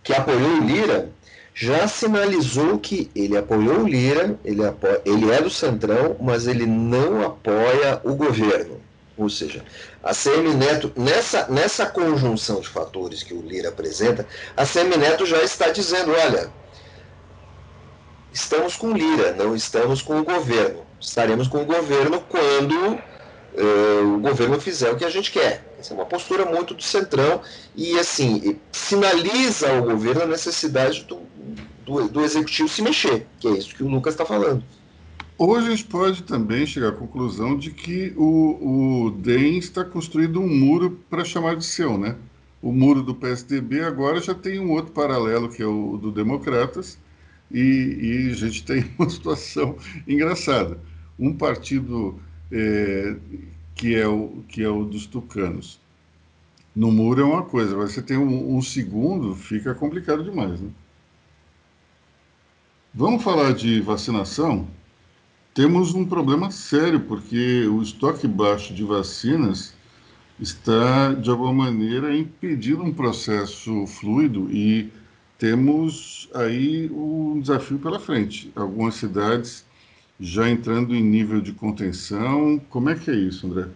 que 0.04 0.14
apoiou 0.14 0.60
o 0.60 0.64
Lira, 0.64 1.10
já 1.56 1.88
sinalizou 1.88 2.78
que 2.78 3.10
ele 3.16 3.36
apoiou 3.36 3.80
o 3.80 3.88
Lira, 3.88 4.38
ele, 4.46 4.64
apoia, 4.64 5.02
ele 5.04 5.32
é 5.32 5.42
do 5.42 5.50
Centrão, 5.50 6.16
mas 6.20 6.46
ele 6.46 6.68
não 6.68 7.26
apoia 7.26 8.00
o 8.04 8.14
governo. 8.14 8.80
Ou 9.18 9.30
seja, 9.30 9.64
a 10.04 10.14
CM 10.14 10.54
Neto, 10.54 10.92
nessa, 10.96 11.48
nessa 11.48 11.86
conjunção 11.88 12.60
de 12.60 12.68
fatores 12.68 13.24
que 13.24 13.34
o 13.34 13.42
Lira 13.42 13.70
apresenta, 13.70 14.28
a 14.56 14.64
CM 14.64 14.96
Neto 14.98 15.26
já 15.26 15.42
está 15.42 15.70
dizendo: 15.70 16.12
olha, 16.12 16.52
estamos 18.36 18.76
com 18.76 18.92
Lira, 18.92 19.34
não 19.34 19.56
estamos 19.56 20.02
com 20.02 20.20
o 20.20 20.24
governo. 20.24 20.82
Estaremos 21.00 21.48
com 21.48 21.62
o 21.62 21.66
governo 21.66 22.22
quando 22.28 22.76
uh, 22.76 24.16
o 24.16 24.20
governo 24.20 24.60
fizer 24.60 24.92
o 24.92 24.98
que 24.98 25.06
a 25.06 25.10
gente 25.10 25.32
quer. 25.32 25.74
Essa 25.80 25.94
é 25.94 25.96
uma 25.96 26.06
postura 26.06 26.46
muito 26.46 26.74
do 26.74 26.84
centrão 26.84 27.42
e, 27.74 27.98
assim, 27.98 28.58
sinaliza 28.74 29.72
ao 29.72 29.84
governo 29.84 30.24
a 30.24 30.28
necessidade 30.28 31.06
do, 31.06 31.22
do, 31.86 32.10
do 32.10 32.24
executivo 32.26 32.68
se 32.68 32.82
mexer, 32.82 33.26
que 33.40 33.48
é 33.48 33.52
isso 33.52 33.74
que 33.74 33.84
o 33.84 33.88
Lucas 33.88 34.14
está 34.14 34.26
falando. 34.26 34.62
Hoje 35.38 35.68
a 35.68 35.70
gente 35.72 35.86
pode 35.86 36.24
também 36.24 36.66
chegar 36.66 36.90
à 36.90 36.92
conclusão 36.92 37.58
de 37.58 37.72
que 37.72 38.14
o, 38.18 39.06
o 39.06 39.12
DEM 39.12 39.58
está 39.58 39.86
construindo 39.86 40.42
um 40.42 40.48
muro 40.48 41.00
para 41.10 41.24
chamar 41.24 41.56
de 41.56 41.64
seu, 41.64 41.98
né? 41.98 42.18
O 42.62 42.72
muro 42.72 43.02
do 43.02 43.16
PSDB 43.16 43.82
agora 43.82 44.20
já 44.20 44.34
tem 44.34 44.60
um 44.60 44.72
outro 44.72 44.92
paralelo, 44.92 45.50
que 45.50 45.62
é 45.62 45.66
o 45.66 45.98
do 45.98 46.12
Democratas, 46.12 46.98
e, 47.58 48.28
e 48.28 48.32
a 48.32 48.36
gente 48.36 48.64
tem 48.64 48.86
uma 49.00 49.10
situação 49.10 49.78
engraçada. 50.08 50.80
Um 51.18 51.34
partido 51.34 52.20
é, 52.52 53.16
que, 53.74 53.96
é 53.96 54.08
o, 54.08 54.44
que 54.48 54.64
é 54.64 54.70
o 54.70 54.84
dos 54.84 55.06
tucanos. 55.06 55.80
No 56.76 56.92
muro 56.92 57.22
é 57.22 57.24
uma 57.24 57.44
coisa, 57.44 57.76
mas 57.78 57.94
você 57.94 58.02
tem 58.02 58.18
um, 58.18 58.58
um 58.58 58.62
segundo, 58.62 59.34
fica 59.34 59.74
complicado 59.74 60.24
demais, 60.24 60.60
né? 60.60 60.70
Vamos 62.94 63.24
falar 63.24 63.54
de 63.54 63.82
vacinação? 63.82 64.68
temos 65.56 65.94
um 65.94 66.06
problema 66.06 66.52
sério, 66.52 67.00
porque 67.00 67.66
o 67.66 67.82
estoque 67.82 68.28
baixo 68.28 68.74
de 68.74 68.84
vacinas 68.84 69.74
está, 70.38 71.14
de 71.14 71.30
alguma 71.30 71.54
maneira, 71.54 72.14
impedindo 72.14 72.84
um 72.84 72.94
processo 72.94 73.88
fluido 73.88 74.52
e 74.52 74.92
temos 75.38 76.30
aí 76.34 76.90
um 76.92 77.40
desafio 77.40 77.80
pela 77.80 78.00
frente. 78.00 78.52
Algumas 78.56 78.96
cidades 78.96 79.66
já 80.20 80.50
entrando 80.50 80.96
em 80.96 81.04
nível 81.04 81.42
de 81.42 81.52
contenção. 81.52 82.60
Como 82.70 82.90
é 82.90 82.96
que 82.96 83.12
é 83.12 83.16
isso, 83.16 83.48
André? 83.48 83.68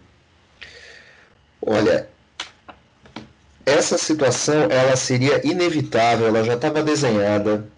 Olha, 1.62 2.08
essa 3.66 3.98
situação 3.98 4.62
ela 4.70 4.96
seria 4.96 5.46
inevitável, 5.46 6.26
ela 6.26 6.42
já 6.42 6.54
estava 6.54 6.82
desenhada 6.82 7.68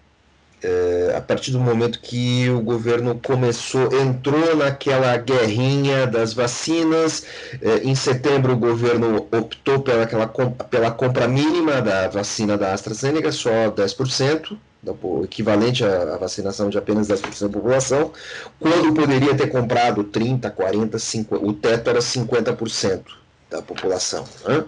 a 1.15 1.21
partir 1.21 1.51
do 1.51 1.59
momento 1.59 1.99
que 1.99 2.49
o 2.49 2.61
governo 2.61 3.19
começou, 3.23 3.93
entrou 3.93 4.55
naquela 4.55 5.15
guerrinha 5.17 6.07
das 6.07 6.33
vacinas, 6.33 7.25
é, 7.61 7.77
em 7.83 7.95
setembro 7.95 8.53
o 8.53 8.57
governo 8.57 9.27
optou 9.31 9.81
pela, 9.81 10.03
aquela, 10.03 10.27
pela 10.27 10.91
compra 10.91 11.27
mínima 11.27 11.81
da 11.81 12.07
vacina 12.07 12.57
da 12.57 12.73
AstraZeneca, 12.73 13.31
só 13.31 13.49
10%, 13.71 14.57
o 15.01 15.23
equivalente 15.23 15.83
à 15.85 16.17
vacinação 16.17 16.69
de 16.69 16.77
apenas 16.77 17.07
10% 17.07 17.41
da 17.41 17.49
população, 17.49 18.11
quando 18.59 18.93
poderia 18.93 19.35
ter 19.35 19.47
comprado 19.47 20.03
30%, 20.03 20.53
40%, 20.53 20.89
50%, 20.91 21.39
o 21.41 21.53
teto 21.53 21.89
era 21.89 21.99
50% 21.99 23.01
da 23.49 23.61
população. 23.61 24.25
Né? 24.45 24.63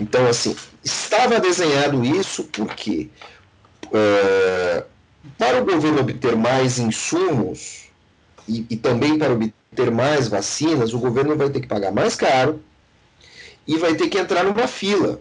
Então, 0.00 0.26
assim, 0.26 0.56
estava 0.82 1.38
desenhado 1.38 2.04
isso 2.04 2.44
porque 2.44 3.10
é, 3.92 4.84
para 5.38 5.60
o 5.60 5.64
governo 5.64 6.00
obter 6.00 6.36
mais 6.36 6.78
insumos 6.78 7.84
e, 8.48 8.66
e 8.70 8.76
também 8.76 9.18
para 9.18 9.32
obter 9.32 9.90
mais 9.90 10.28
vacinas, 10.28 10.92
o 10.92 10.98
governo 10.98 11.36
vai 11.36 11.50
ter 11.50 11.60
que 11.60 11.66
pagar 11.66 11.92
mais 11.92 12.14
caro 12.14 12.60
e 13.66 13.76
vai 13.76 13.94
ter 13.94 14.08
que 14.08 14.18
entrar 14.18 14.44
numa 14.44 14.66
fila. 14.66 15.20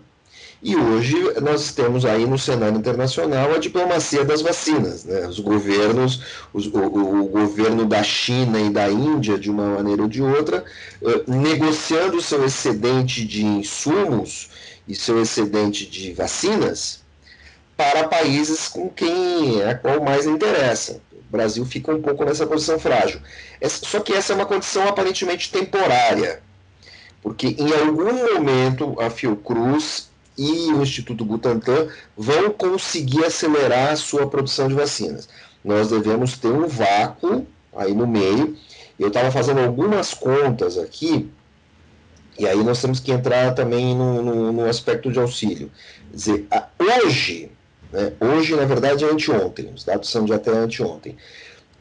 E 0.62 0.78
hoje 0.78 1.16
nós 1.42 1.74
temos 1.74 2.06
aí 2.06 2.26
no 2.26 2.39
cenário 2.39 2.78
internacional 2.78 3.54
a 3.54 3.58
diplomacia 3.58 4.24
das 4.24 4.42
vacinas. 4.42 5.04
Né? 5.04 5.28
Os 5.28 5.39
governos, 5.39 6.22
os, 6.54 6.68
o, 6.68 6.80
o, 6.80 7.26
governo 7.28 7.86
da 7.86 8.02
China 8.02 8.62
e 8.62 8.70
da 8.70 8.89
Índia, 8.89 9.38
de 9.38 9.52
uma 9.52 9.76
maneira 9.76 10.04
ou 10.04 10.08
de 10.08 10.22
outra, 10.22 10.63
uh, 11.02 11.30
negociando 11.30 12.22
seu 12.22 12.46
excedente 12.46 13.26
de 13.26 13.46
insumos 13.46 14.50
e 14.88 14.96
seu 14.96 15.22
excedente 15.22 15.86
de 15.86 16.13
vacinas 16.13 17.03
para 17.84 18.08
países 18.08 18.69
com 18.69 18.89
quem 18.89 19.60
é 19.62 19.72
a 19.72 19.76
qual 19.76 20.02
mais 20.02 20.26
interessa. 20.26 21.02
O 21.12 21.32
Brasil 21.32 21.65
fica 21.65 21.93
um 21.93 22.02
pouco 22.02 22.24
nessa 22.24 22.48
posição 22.48 22.80
frágil. 22.80 23.19
Só 23.62 24.00
que 24.00 24.13
essa 24.13 24.32
é 24.32 24.36
uma 24.38 24.46
condição 24.46 24.88
aparentemente 24.88 25.52
temporária, 25.52 26.41
porque 27.22 27.48
em 27.48 27.74
algum 27.74 28.34
momento 28.34 28.96
a 29.02 29.10
Fiocruz 29.10 30.10
e 30.38 30.72
o 30.72 30.82
Instituto 30.82 31.26
Butantan 31.26 31.88
vão 32.15 32.52
conseguir 32.52 33.26
acelerar 33.26 33.91
a 33.91 33.98
sua 33.98 34.30
produção 34.30 34.69
de 34.69 34.76
vacinas. 34.76 35.28
Nós 35.63 35.89
devemos 35.89 36.38
ter 36.38 36.48
um 36.48 36.67
vácuo 36.67 37.46
aí 37.76 37.93
no 37.93 38.08
meio. 38.08 38.56
Eu 38.98 39.10
estava 39.10 39.30
fazendo 39.30 39.60
algumas 39.60 40.13
contas 40.13 40.78
aqui, 40.78 41.30
e 42.39 42.48
aí 42.48 42.63
nós 42.63 42.82
temos 42.82 43.00
que 43.02 43.12
entrar 43.12 43.54
também 43.54 43.93
no, 43.93 44.22
no, 44.24 44.52
no 44.54 44.65
aspecto 44.65 45.12
de 45.12 45.19
auxílio. 45.19 45.69
Quer 46.12 46.15
dizer, 46.15 46.48
hoje, 46.80 47.52
né? 47.93 48.12
Hoje, 48.19 48.53
na 48.56 48.65
verdade, 48.65 49.06
é 49.06 49.08
anteontem, 49.08 49.71
os 49.73 49.84
dados 49.84 50.10
são 50.10 50.25
de 50.25 50.34
até 50.34 50.49
anteontem. 50.51 51.15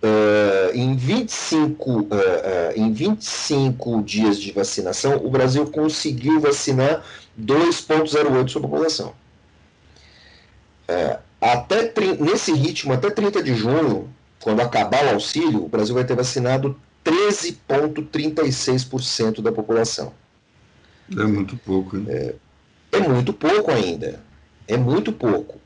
Uh, 0.03 0.70
em, 0.75 0.94
25, 0.94 1.90
uh, 1.90 2.03
uh, 2.03 2.09
em 2.77 2.92
25 2.92 4.03
dias 4.03 4.38
de 4.38 4.53
vacinação, 4.53 5.25
o 5.25 5.31
Brasil 5.31 5.64
conseguiu 5.70 6.38
vacinar 6.38 7.03
2,08% 7.40 8.42
da 8.42 8.48
sua 8.48 8.61
população. 8.61 9.14
Uh, 10.88 11.18
até, 11.40 11.92
nesse 12.20 12.53
ritmo, 12.53 12.92
até 12.92 13.09
30 13.11 13.42
de 13.42 13.55
junho, 13.55 14.12
quando 14.40 14.61
acabar 14.61 15.07
o 15.07 15.14
auxílio, 15.14 15.64
o 15.64 15.68
Brasil 15.68 15.94
vai 15.94 16.05
ter 16.05 16.14
vacinado 16.14 16.79
13,36% 17.05 19.40
da 19.40 19.51
população. 19.51 20.12
É 21.11 21.25
muito 21.25 21.57
pouco, 21.57 21.96
hein? 21.96 22.05
É, 22.09 22.35
é 22.92 23.01
muito 23.01 23.33
pouco 23.33 23.70
ainda. 23.70 24.20
É 24.68 24.77
muito 24.77 25.11
pouco. 25.12 25.62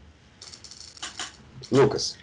Lucas. 1.70 2.18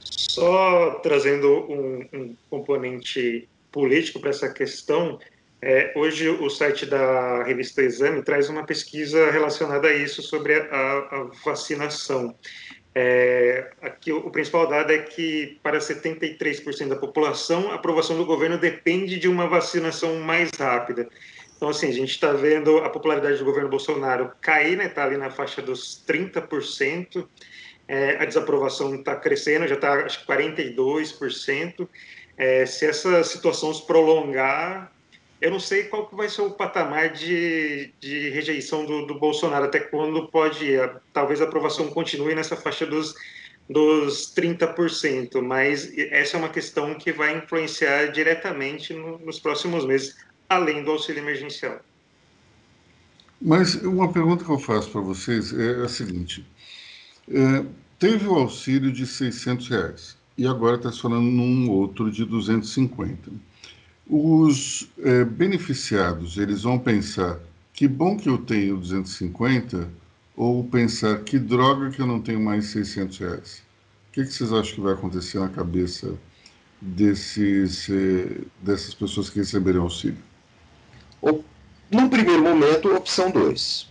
Só 0.00 1.00
trazendo 1.02 1.48
um, 1.70 2.08
um 2.12 2.36
componente 2.48 3.48
político 3.70 4.20
para 4.20 4.30
essa 4.30 4.48
questão, 4.48 5.18
é, 5.62 5.92
hoje 5.94 6.28
o 6.28 6.48
site 6.48 6.86
da 6.86 7.42
revista 7.42 7.82
Exame 7.82 8.22
traz 8.22 8.48
uma 8.48 8.64
pesquisa 8.64 9.30
relacionada 9.30 9.88
a 9.88 9.94
isso 9.94 10.22
sobre 10.22 10.54
a, 10.54 10.64
a 10.70 11.30
vacinação. 11.44 12.34
É, 12.94 13.70
aqui 13.80 14.12
o, 14.12 14.30
principal 14.30 14.66
dado 14.66 14.90
é 14.90 14.98
que 14.98 15.58
para 15.62 15.78
73% 15.78 16.88
da 16.88 16.96
população 16.96 17.70
a 17.70 17.74
aprovação 17.74 18.16
do 18.16 18.24
governo 18.24 18.58
depende 18.58 19.18
de 19.18 19.28
uma 19.28 19.46
vacinação 19.46 20.16
mais 20.16 20.50
rápida. 20.58 21.08
Então, 21.56 21.68
assim, 21.68 21.88
a 21.88 21.92
gente 21.92 22.10
está 22.10 22.32
vendo 22.32 22.78
a 22.78 22.88
popularidade 22.88 23.38
do 23.38 23.44
governo 23.44 23.68
Bolsonaro 23.68 24.32
cair, 24.40 24.78
né? 24.78 24.86
Está 24.86 25.04
ali 25.04 25.18
na 25.18 25.30
faixa 25.30 25.60
dos 25.60 26.02
30%. 26.08 27.28
É, 27.92 28.22
a 28.22 28.24
desaprovação 28.24 28.94
está 28.94 29.16
crescendo, 29.16 29.66
já 29.66 29.74
está 29.74 29.94
acho 29.94 30.20
que 30.20 30.32
42%. 30.32 31.88
É, 32.36 32.64
se 32.64 32.86
essa 32.86 33.24
situação 33.24 33.74
se 33.74 33.84
prolongar, 33.84 34.92
eu 35.40 35.50
não 35.50 35.58
sei 35.58 35.84
qual 35.84 36.06
que 36.08 36.14
vai 36.14 36.28
ser 36.28 36.42
o 36.42 36.52
patamar 36.52 37.12
de, 37.12 37.92
de 37.98 38.30
rejeição 38.30 38.86
do, 38.86 39.06
do 39.06 39.18
Bolsonaro, 39.18 39.64
até 39.64 39.80
quando 39.80 40.28
pode 40.28 40.66
ir. 40.66 40.88
Talvez 41.12 41.40
a 41.40 41.44
aprovação 41.46 41.88
continue 41.88 42.32
nessa 42.32 42.54
faixa 42.54 42.86
dos, 42.86 43.12
dos 43.68 44.32
30%, 44.36 45.42
mas 45.42 45.92
essa 45.96 46.36
é 46.36 46.38
uma 46.38 46.48
questão 46.48 46.94
que 46.94 47.10
vai 47.10 47.38
influenciar 47.38 48.12
diretamente 48.12 48.94
no, 48.94 49.18
nos 49.18 49.40
próximos 49.40 49.84
meses, 49.84 50.16
além 50.48 50.84
do 50.84 50.92
auxílio 50.92 51.24
emergencial. 51.24 51.80
Mas 53.42 53.74
uma 53.74 54.12
pergunta 54.12 54.44
que 54.44 54.50
eu 54.50 54.60
faço 54.60 54.90
para 54.90 55.00
vocês 55.00 55.52
é 55.52 55.82
a 55.82 55.88
seguinte: 55.88 56.46
é, 57.30 57.64
teve 57.98 58.26
o 58.26 58.34
auxílio 58.34 58.92
de 58.92 59.06
600 59.06 59.68
reais 59.68 60.16
e 60.36 60.46
agora 60.46 60.76
está 60.76 60.90
se 60.90 61.00
falando 61.00 61.30
num 61.30 61.70
outro 61.70 62.10
de 62.10 62.24
250. 62.24 63.30
Os 64.08 64.88
é, 64.98 65.24
beneficiados, 65.24 66.36
eles 66.36 66.62
vão 66.62 66.78
pensar 66.78 67.38
que 67.72 67.86
bom 67.86 68.16
que 68.16 68.28
eu 68.28 68.38
tenho 68.38 68.76
250 68.76 69.88
ou 70.36 70.64
pensar 70.64 71.20
que 71.20 71.38
droga 71.38 71.90
que 71.90 72.00
eu 72.00 72.06
não 72.06 72.20
tenho 72.20 72.40
mais 72.40 72.66
600 72.66 73.18
reais. 73.18 73.62
O 74.08 74.12
que, 74.12 74.24
que 74.24 74.32
vocês 74.32 74.52
acham 74.52 74.74
que 74.74 74.80
vai 74.80 74.94
acontecer 74.94 75.38
na 75.38 75.48
cabeça 75.48 76.14
desses, 76.80 77.88
é, 77.88 78.40
dessas 78.60 78.94
pessoas 78.94 79.30
que 79.30 79.38
receberem 79.38 79.80
auxílio? 79.80 80.18
No 81.90 82.08
primeiro 82.08 82.42
momento, 82.42 82.94
opção 82.94 83.30
2. 83.30 83.88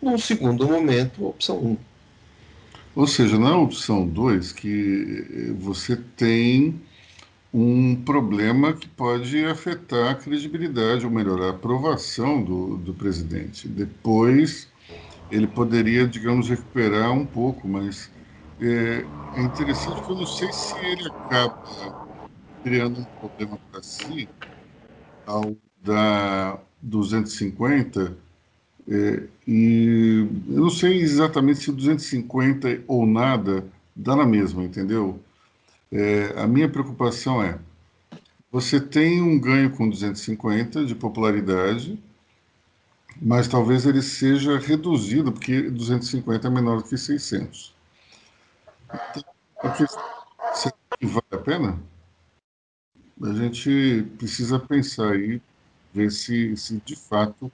No 0.00 0.18
segundo 0.18 0.66
momento, 0.68 1.26
opção 1.26 1.58
1. 1.58 1.68
Um. 1.68 1.91
Ou 2.94 3.06
seja, 3.06 3.38
na 3.38 3.56
opção 3.56 4.06
2, 4.06 4.52
que 4.52 5.52
você 5.58 5.96
tem 5.96 6.80
um 7.52 7.96
problema 8.04 8.74
que 8.74 8.88
pode 8.88 9.44
afetar 9.46 10.12
a 10.12 10.14
credibilidade, 10.16 11.06
ou 11.06 11.12
melhor, 11.12 11.42
a 11.42 11.50
aprovação 11.50 12.42
do, 12.44 12.78
do 12.78 12.94
presidente. 12.94 13.68
Depois, 13.68 14.68
ele 15.30 15.46
poderia, 15.48 16.06
digamos, 16.08 16.48
recuperar 16.48 17.12
um 17.12 17.26
pouco, 17.26 17.68
mas 17.68 18.10
é, 18.60 19.08
é 19.34 19.42
interessante 19.42 20.02
que 20.02 20.10
eu 20.10 20.16
não 20.16 20.26
sei 20.26 20.52
se 20.52 20.78
ele 20.78 21.08
acaba 21.08 21.56
criando 22.62 23.00
um 23.00 23.06
problema 23.06 23.58
para 23.70 23.82
si 23.82 24.30
ao 25.26 25.56
da 25.82 26.60
250 26.82 28.18
é, 28.88 29.22
e 29.46 30.26
eu 30.48 30.60
não 30.60 30.70
sei 30.70 31.00
exatamente 31.00 31.60
se 31.60 31.72
250 31.72 32.82
ou 32.86 33.06
nada 33.06 33.64
dá 33.94 34.16
na 34.16 34.26
mesma, 34.26 34.64
entendeu? 34.64 35.20
É, 35.90 36.34
a 36.36 36.46
minha 36.46 36.68
preocupação 36.68 37.42
é 37.42 37.58
você 38.52 38.78
tem 38.78 39.22
um 39.22 39.40
ganho 39.40 39.70
com 39.74 39.88
250 39.88 40.84
de 40.84 40.94
popularidade, 40.94 41.98
mas 43.20 43.48
talvez 43.48 43.86
ele 43.86 44.02
seja 44.02 44.58
reduzido, 44.58 45.32
porque 45.32 45.70
250 45.70 46.48
é 46.48 46.50
menor 46.50 46.82
que 46.82 46.98
600. 46.98 47.74
Então, 48.92 49.86
será 50.54 50.74
que 50.98 51.06
vale 51.06 51.26
a 51.30 51.38
pena? 51.38 51.82
A 53.22 53.32
gente 53.32 54.06
precisa 54.18 54.58
pensar 54.58 55.12
aí, 55.12 55.40
ver 55.94 56.10
se, 56.10 56.54
se 56.54 56.76
de 56.84 56.96
fato 56.96 57.50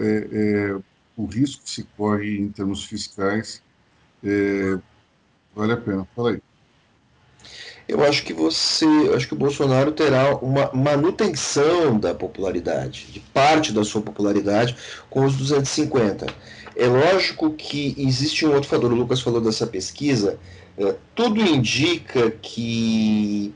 é, 0.00 0.28
é, 0.32 0.80
o 1.16 1.26
risco 1.26 1.62
que 1.64 1.70
se 1.70 1.84
corre 1.96 2.38
em 2.38 2.48
termos 2.48 2.84
fiscais 2.84 3.62
é, 4.24 4.78
vale 5.54 5.72
a 5.72 5.76
pena. 5.76 6.06
Fala 6.14 6.30
aí 6.30 6.42
eu 7.88 8.02
acho 8.04 8.24
que 8.24 8.32
você, 8.32 8.86
acho 9.14 9.28
que 9.28 9.34
o 9.34 9.36
Bolsonaro 9.36 9.92
terá 9.92 10.36
uma 10.36 10.70
manutenção 10.72 11.98
da 11.98 12.14
popularidade, 12.14 13.08
de 13.10 13.20
parte 13.20 13.72
da 13.72 13.84
sua 13.84 14.00
popularidade 14.00 14.76
com 15.10 15.24
os 15.24 15.36
250. 15.36 16.26
É 16.74 16.86
lógico 16.86 17.50
que 17.50 17.94
existe 17.98 18.46
um 18.46 18.54
outro 18.54 18.68
fator, 18.68 18.90
o 18.90 18.94
Lucas 18.94 19.20
falou 19.20 19.40
dessa 19.40 19.66
pesquisa, 19.66 20.38
é, 20.78 20.94
tudo 21.14 21.40
indica 21.40 22.30
que 22.30 23.52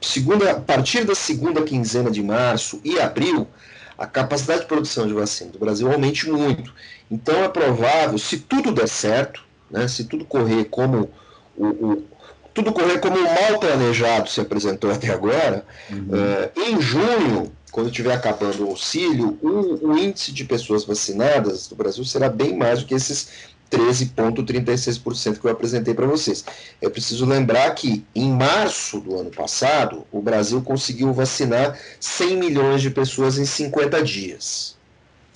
segunda, 0.00 0.52
a 0.52 0.60
partir 0.60 1.04
da 1.04 1.14
segunda 1.14 1.62
quinzena 1.62 2.10
de 2.10 2.22
março 2.22 2.80
e 2.84 3.00
abril, 3.00 3.48
a 3.96 4.06
capacidade 4.06 4.62
de 4.62 4.66
produção 4.66 5.06
de 5.06 5.12
vacina 5.12 5.50
do 5.50 5.58
Brasil 5.58 5.90
aumente 5.90 6.28
muito. 6.28 6.72
Então 7.10 7.44
é 7.44 7.48
provável, 7.48 8.18
se 8.18 8.38
tudo 8.38 8.72
der 8.72 8.88
certo, 8.88 9.42
né, 9.70 9.86
se 9.88 10.04
tudo 10.04 10.24
correr 10.24 10.64
como 10.64 11.10
o, 11.56 11.66
o, 11.66 12.04
tudo 12.52 12.72
correr 12.72 13.00
como 13.00 13.20
mal 13.20 13.58
planejado 13.58 14.30
se 14.30 14.40
apresentou 14.40 14.90
até 14.90 15.10
agora, 15.10 15.64
uhum. 15.90 16.08
uh, 16.10 16.60
em 16.60 16.80
junho, 16.80 17.52
quando 17.72 17.88
estiver 17.88 18.14
acabando 18.14 18.64
o 18.64 18.70
auxílio, 18.70 19.36
o, 19.42 19.88
o, 19.88 19.98
índice 19.98 20.30
de 20.30 20.44
pessoas 20.44 20.84
vacinadas 20.84 21.66
do 21.66 21.74
Brasil 21.74 22.04
será 22.04 22.28
bem 22.28 22.56
mais 22.56 22.80
do 22.80 22.86
que 22.86 22.94
esses 22.94 23.28
13,36% 23.74 25.40
que 25.40 25.46
eu 25.46 25.50
apresentei 25.50 25.92
para 25.94 26.06
vocês. 26.06 26.44
É 26.80 26.88
preciso 26.88 27.26
lembrar 27.26 27.74
que, 27.74 28.04
em 28.14 28.30
março 28.30 29.00
do 29.00 29.18
ano 29.18 29.30
passado, 29.30 30.06
o 30.12 30.20
Brasil 30.20 30.62
conseguiu 30.62 31.12
vacinar 31.12 31.78
100 31.98 32.36
milhões 32.36 32.82
de 32.82 32.90
pessoas 32.90 33.38
em 33.38 33.44
50 33.44 34.02
dias. 34.02 34.76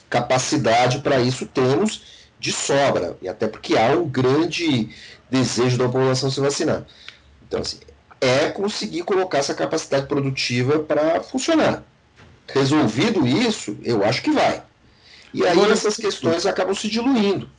Capacidade 0.08 1.00
para 1.00 1.20
isso 1.20 1.46
temos 1.46 2.02
de 2.40 2.52
sobra, 2.52 3.16
e 3.20 3.28
até 3.28 3.48
porque 3.48 3.76
há 3.76 3.90
um 3.90 4.08
grande 4.08 4.90
desejo 5.28 5.76
da 5.76 5.86
população 5.86 6.30
se 6.30 6.40
vacinar. 6.40 6.86
Então, 7.46 7.60
assim, 7.60 7.78
é 8.20 8.48
conseguir 8.48 9.02
colocar 9.02 9.38
essa 9.38 9.54
capacidade 9.54 10.06
produtiva 10.06 10.78
para 10.78 11.20
funcionar. 11.22 11.82
Resolvido 12.46 13.26
isso, 13.26 13.76
eu 13.82 14.04
acho 14.04 14.22
que 14.22 14.30
vai. 14.30 14.62
E 15.34 15.46
aí 15.46 15.70
essas 15.70 15.96
questões 15.96 16.46
acabam 16.46 16.74
se 16.74 16.88
diluindo. 16.88 17.50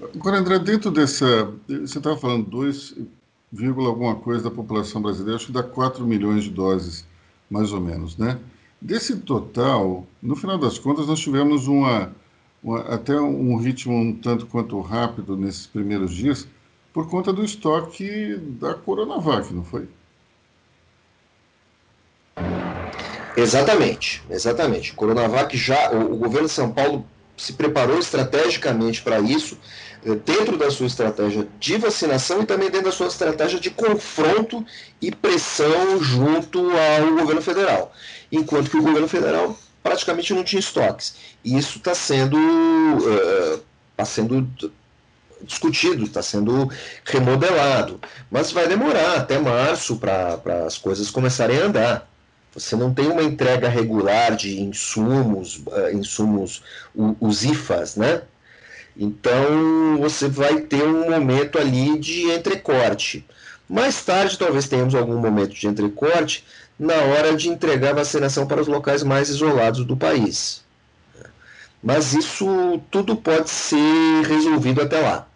Agora, 0.00 0.38
André, 0.38 0.58
dentro 0.60 0.90
dessa. 0.90 1.52
Você 1.66 1.98
estava 1.98 2.16
falando 2.16 2.48
2, 2.48 2.94
alguma 3.78 4.14
coisa 4.16 4.44
da 4.44 4.50
população 4.50 5.02
brasileira, 5.02 5.36
acho 5.36 5.46
que 5.46 5.52
dá 5.52 5.62
4 5.62 6.06
milhões 6.06 6.44
de 6.44 6.50
doses, 6.50 7.04
mais 7.50 7.72
ou 7.72 7.80
menos, 7.80 8.16
né? 8.16 8.38
Desse 8.80 9.16
total, 9.18 10.06
no 10.22 10.36
final 10.36 10.56
das 10.56 10.78
contas, 10.78 11.08
nós 11.08 11.18
tivemos 11.18 11.66
uma, 11.66 12.14
uma 12.62 12.80
até 12.82 13.20
um 13.20 13.56
ritmo 13.56 13.94
um 13.94 14.14
tanto 14.16 14.46
quanto 14.46 14.80
rápido 14.80 15.36
nesses 15.36 15.66
primeiros 15.66 16.14
dias, 16.14 16.46
por 16.92 17.08
conta 17.08 17.32
do 17.32 17.44
estoque 17.44 18.36
da 18.36 18.74
Coronavac, 18.74 19.52
não 19.52 19.64
foi? 19.64 19.88
Exatamente, 23.34 24.24
exatamente. 24.30 24.94
Coronavac 24.94 25.56
já, 25.56 25.92
o, 25.92 26.14
o 26.14 26.16
governo 26.16 26.46
de 26.46 26.54
São 26.54 26.72
Paulo 26.72 27.04
se 27.38 27.54
preparou 27.54 27.98
estrategicamente 27.98 29.00
para 29.00 29.20
isso, 29.20 29.56
eh, 30.04 30.14
dentro 30.16 30.58
da 30.58 30.70
sua 30.70 30.86
estratégia 30.86 31.48
de 31.58 31.76
vacinação 31.78 32.42
e 32.42 32.46
também 32.46 32.68
dentro 32.68 32.86
da 32.86 32.92
sua 32.92 33.06
estratégia 33.06 33.58
de 33.58 33.70
confronto 33.70 34.64
e 35.00 35.10
pressão 35.10 36.02
junto 36.02 36.58
ao 36.70 37.14
governo 37.16 37.40
federal. 37.40 37.92
Enquanto 38.30 38.70
que 38.70 38.76
o 38.76 38.82
governo 38.82 39.08
federal 39.08 39.56
praticamente 39.82 40.34
não 40.34 40.44
tinha 40.44 40.60
estoques. 40.60 41.14
E 41.44 41.56
isso 41.56 41.78
está 41.78 41.94
sendo, 41.94 42.36
uh, 42.36 43.60
tá 43.96 44.04
sendo 44.04 44.46
discutido, 45.42 46.04
está 46.04 46.22
sendo 46.22 46.70
remodelado. 47.04 48.00
Mas 48.30 48.52
vai 48.52 48.66
demorar 48.68 49.16
até 49.16 49.38
março 49.38 49.96
para 49.96 50.66
as 50.66 50.76
coisas 50.76 51.10
começarem 51.10 51.58
a 51.58 51.64
andar. 51.64 52.10
Você 52.58 52.74
não 52.76 52.92
tem 52.92 53.08
uma 53.08 53.22
entrega 53.22 53.68
regular 53.68 54.34
de 54.34 54.60
insumos, 54.60 55.62
uh, 55.66 55.90
insumos, 55.94 56.62
os 56.94 57.44
IFAs, 57.44 57.96
né? 57.96 58.22
Então 58.96 59.96
você 59.98 60.28
vai 60.28 60.60
ter 60.60 60.82
um 60.82 61.08
momento 61.08 61.58
ali 61.58 61.98
de 61.98 62.22
entrecorte. 62.32 63.24
Mais 63.68 64.04
tarde, 64.04 64.36
talvez 64.36 64.66
tenhamos 64.66 64.94
algum 64.94 65.18
momento 65.18 65.54
de 65.54 65.68
entrecorte 65.68 66.44
na 66.78 66.94
hora 66.94 67.36
de 67.36 67.48
entregar 67.48 67.94
vacinação 67.94 68.46
para 68.46 68.60
os 68.60 68.66
locais 68.66 69.02
mais 69.02 69.28
isolados 69.28 69.84
do 69.84 69.96
país. 69.96 70.64
Mas 71.82 72.12
isso 72.12 72.80
tudo 72.90 73.14
pode 73.14 73.50
ser 73.50 74.24
resolvido 74.26 74.82
até 74.82 75.00
lá. 75.00 75.28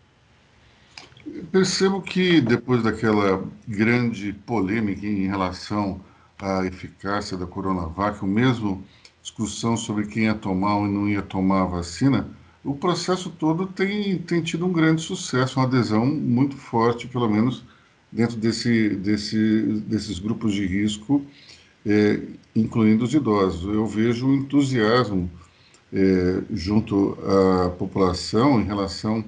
Percebo 1.53 2.03
que 2.03 2.41
depois 2.41 2.83
daquela 2.83 3.45
grande 3.67 4.33
polêmica 4.33 5.07
em 5.07 5.29
relação 5.29 6.01
à 6.43 6.67
eficácia 6.67 7.37
da 7.37 7.47
Coronavac, 7.47 8.23
o 8.23 8.27
mesmo 8.27 8.85
discussão 9.23 9.77
sobre 9.77 10.07
quem 10.07 10.25
ia 10.25 10.35
tomar 10.35 10.77
ou 10.77 10.89
não 10.89 11.09
ia 11.09 11.23
tomar 11.23 11.63
a 11.63 11.67
vacina, 11.67 12.29
o 12.65 12.75
processo 12.75 13.31
todo 13.31 13.67
tem, 13.67 14.19
tem 14.19 14.43
tido 14.43 14.67
um 14.67 14.73
grande 14.73 15.03
sucesso, 15.03 15.59
uma 15.59 15.67
adesão 15.67 16.05
muito 16.05 16.57
forte, 16.57 17.07
pelo 17.07 17.31
menos 17.31 17.65
dentro 18.11 18.37
desse, 18.37 18.91
desse, 18.91 19.63
desses 19.87 20.19
grupos 20.19 20.53
de 20.53 20.67
risco, 20.67 21.25
é, 21.87 22.21
incluindo 22.55 23.05
os 23.05 23.15
idosos. 23.15 23.73
Eu 23.73 23.87
vejo 23.87 24.29
um 24.29 24.35
entusiasmo 24.35 25.31
é, 25.93 26.43
junto 26.53 27.19
à 27.25 27.71
população 27.71 28.61
em 28.61 28.65
relação 28.65 29.25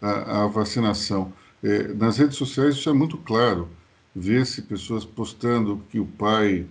à, 0.00 0.44
à 0.44 0.46
vacinação. 0.46 1.32
É, 1.62 1.94
nas 1.94 2.18
redes 2.18 2.36
sociais 2.36 2.76
isso 2.76 2.88
é 2.90 2.92
muito 2.92 3.16
claro. 3.18 3.68
Vê-se 4.14 4.62
pessoas 4.62 5.04
postando 5.04 5.82
que 5.90 5.98
o 5.98 6.06
pai 6.06 6.66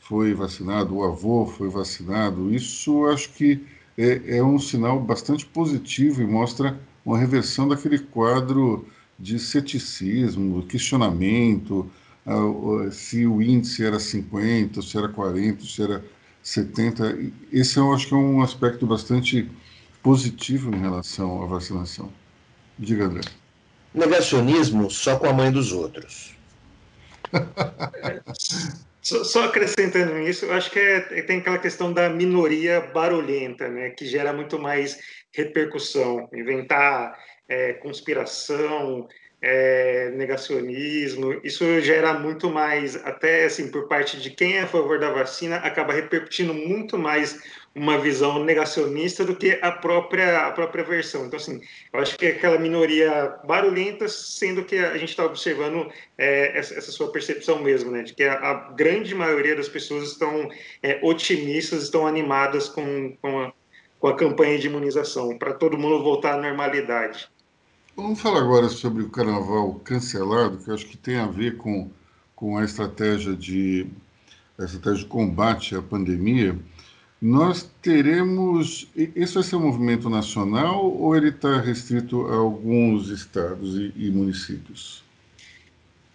foi 0.00 0.34
vacinado, 0.34 0.96
o 0.96 1.04
avô 1.04 1.46
foi 1.46 1.68
vacinado. 1.68 2.52
Isso 2.52 3.06
acho 3.06 3.30
que 3.30 3.64
é, 3.96 4.38
é 4.38 4.42
um 4.42 4.58
sinal 4.58 4.98
bastante 5.00 5.44
positivo 5.46 6.22
e 6.22 6.26
mostra 6.26 6.78
uma 7.04 7.18
reversão 7.18 7.68
daquele 7.68 7.98
quadro 7.98 8.86
de 9.18 9.38
ceticismo, 9.38 10.62
questionamento, 10.64 11.90
se 12.92 13.26
o 13.26 13.40
índice 13.40 13.84
era 13.84 13.98
50, 13.98 14.82
se 14.82 14.96
era 14.96 15.08
40, 15.08 15.64
se 15.64 15.82
era 15.82 16.04
70. 16.42 17.18
Esse 17.52 17.78
eu 17.78 17.92
acho 17.92 18.08
que 18.08 18.14
é 18.14 18.16
um 18.16 18.42
aspecto 18.42 18.86
bastante 18.86 19.50
positivo 20.02 20.74
em 20.74 20.78
relação 20.78 21.42
à 21.42 21.46
vacinação. 21.46 22.10
Diga, 22.78 23.06
André. 23.06 23.22
Negacionismo 23.94 24.90
só 24.90 25.16
com 25.16 25.26
a 25.26 25.32
mãe 25.32 25.50
dos 25.50 25.72
outros. 25.72 26.37
Só, 29.02 29.24
só, 29.24 29.44
acrescentando 29.44 30.14
nisso, 30.14 30.46
eu 30.46 30.52
acho 30.52 30.70
que 30.70 30.78
é, 30.78 31.00
tem 31.22 31.38
aquela 31.38 31.58
questão 31.58 31.92
da 31.92 32.08
minoria 32.08 32.80
barulhenta, 32.80 33.68
né, 33.68 33.90
que 33.90 34.06
gera 34.06 34.32
muito 34.32 34.58
mais 34.58 34.98
repercussão. 35.32 36.28
Inventar 36.32 37.18
é, 37.48 37.72
conspiração, 37.74 39.08
é, 39.40 40.10
negacionismo, 40.10 41.40
isso 41.44 41.80
gera 41.80 42.14
muito 42.14 42.50
mais, 42.50 42.96
até 43.04 43.44
assim, 43.44 43.70
por 43.70 43.86
parte 43.86 44.20
de 44.20 44.30
quem 44.30 44.56
é 44.56 44.62
a 44.62 44.66
favor 44.66 44.98
da 44.98 45.10
vacina, 45.10 45.56
acaba 45.56 45.92
repercutindo 45.92 46.52
muito 46.52 46.98
mais 46.98 47.40
uma 47.74 47.98
visão 47.98 48.44
negacionista 48.44 49.24
do 49.24 49.36
que 49.36 49.58
a 49.62 49.70
própria, 49.70 50.46
a 50.46 50.50
própria 50.50 50.84
versão. 50.84 51.26
Então, 51.26 51.38
assim, 51.38 51.60
eu 51.92 52.00
acho 52.00 52.16
que 52.18 52.26
é 52.26 52.30
aquela 52.30 52.58
minoria 52.58 53.36
barulhenta, 53.44 54.08
sendo 54.08 54.64
que 54.64 54.76
a 54.76 54.96
gente 54.98 55.10
está 55.10 55.24
observando 55.24 55.90
é, 56.16 56.58
essa, 56.58 56.74
essa, 56.74 56.90
sua 56.90 57.12
percepção 57.12 57.62
mesmo, 57.62 57.90
né, 57.90 58.02
de 58.02 58.14
que 58.14 58.24
a, 58.24 58.34
a 58.34 58.54
grande 58.72 59.14
maioria 59.14 59.54
das 59.54 59.68
pessoas 59.68 60.10
estão 60.10 60.48
é, 60.82 60.98
otimistas, 61.02 61.84
estão 61.84 62.06
animadas 62.06 62.68
com, 62.68 63.16
com, 63.22 63.40
a, 63.40 63.52
com 64.00 64.08
a 64.08 64.16
campanha 64.16 64.58
de 64.58 64.66
imunização, 64.66 65.38
para 65.38 65.54
todo 65.54 65.78
mundo 65.78 66.02
voltar 66.02 66.34
à 66.34 66.42
normalidade. 66.42 67.28
Vamos 67.96 68.20
falar 68.20 68.40
agora 68.40 68.68
sobre 68.68 69.02
o 69.02 69.10
carnaval 69.10 69.74
cancelado, 69.84 70.58
que 70.58 70.70
eu 70.70 70.74
acho 70.74 70.86
que 70.86 70.96
tem 70.96 71.16
a 71.16 71.26
ver 71.26 71.56
com, 71.56 71.90
com 72.34 72.56
a 72.56 72.64
estratégia 72.64 73.34
de 73.34 73.88
a 74.58 74.64
estratégia 74.64 75.04
de 75.04 75.06
combate 75.06 75.76
à 75.76 75.82
pandemia, 75.82 76.58
nós 77.20 77.68
teremos. 77.82 78.88
Esse 78.96 79.34
vai 79.34 79.42
ser 79.42 79.56
um 79.56 79.60
movimento 79.60 80.08
nacional 80.08 80.90
ou 80.90 81.16
ele 81.16 81.30
está 81.30 81.60
restrito 81.60 82.26
a 82.28 82.36
alguns 82.36 83.08
estados 83.08 83.76
e, 83.76 83.92
e 83.96 84.10
municípios? 84.10 85.02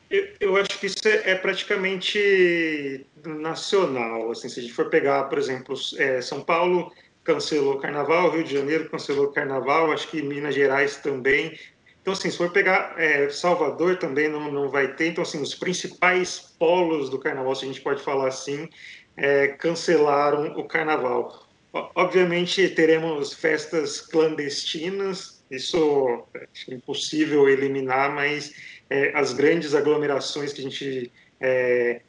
Eu, 0.09 0.27
eu, 0.39 0.57
acho 0.57 0.79
que 0.79 0.85
isso 0.85 1.05
é, 1.05 1.31
é, 1.31 1.35
praticamente 1.35 3.05
nacional. 3.25 4.31
Assim, 4.31 4.47
se 4.47 4.59
a 4.59 4.63
gente 4.63 4.73
for 4.73 4.89
pegar, 4.89 5.23
por 5.23 5.37
exemplo, 5.37 5.75
é, 5.97 6.21
São 6.21 6.41
Paulo 6.41 6.91
cancelou 7.23 7.79
carnaval, 7.79 8.29
Rio 8.31 8.43
de 8.43 8.53
Janeiro 8.53 8.89
cancelou 8.89 9.29
carnaval, 9.29 9.91
acho 9.91 10.07
que 10.09 10.21
Minas 10.21 10.55
Gerais 10.55 10.97
também. 10.97 11.57
Então, 12.01 12.13
assim, 12.13 12.29
se 12.29 12.37
for 12.37 12.51
pegar 12.51 12.95
é, 12.97 13.29
Salvador 13.29 13.97
também 13.97 14.29
não, 14.29 14.51
não 14.51 14.69
vai 14.69 14.93
ter. 14.93 15.07
Então, 15.07 15.23
assim, 15.23 15.41
os 15.41 15.55
principais 15.55 16.53
polos 16.59 17.09
do 17.09 17.17
carnaval, 17.17 17.55
se 17.55 17.65
a 17.65 17.67
gente 17.67 17.81
pode 17.81 18.03
falar 18.03 18.27
assim, 18.27 18.69
é, 19.17 19.47
cancelaram 19.47 20.57
o 20.57 20.63
carnaval. 20.65 21.47
Obviamente 21.95 22.69
teremos 22.69 23.33
festas 23.33 23.99
clandestinas, 23.99 25.43
isso 25.49 26.23
é 26.35 26.73
impossível 26.73 27.49
eliminar, 27.49 28.13
mas 28.13 28.53
é, 28.89 29.11
as 29.15 29.33
grandes 29.33 29.73
aglomerações 29.73 30.53
que 30.53 30.61
a 30.61 30.63
gente 30.63 31.11
é, 31.39 32.01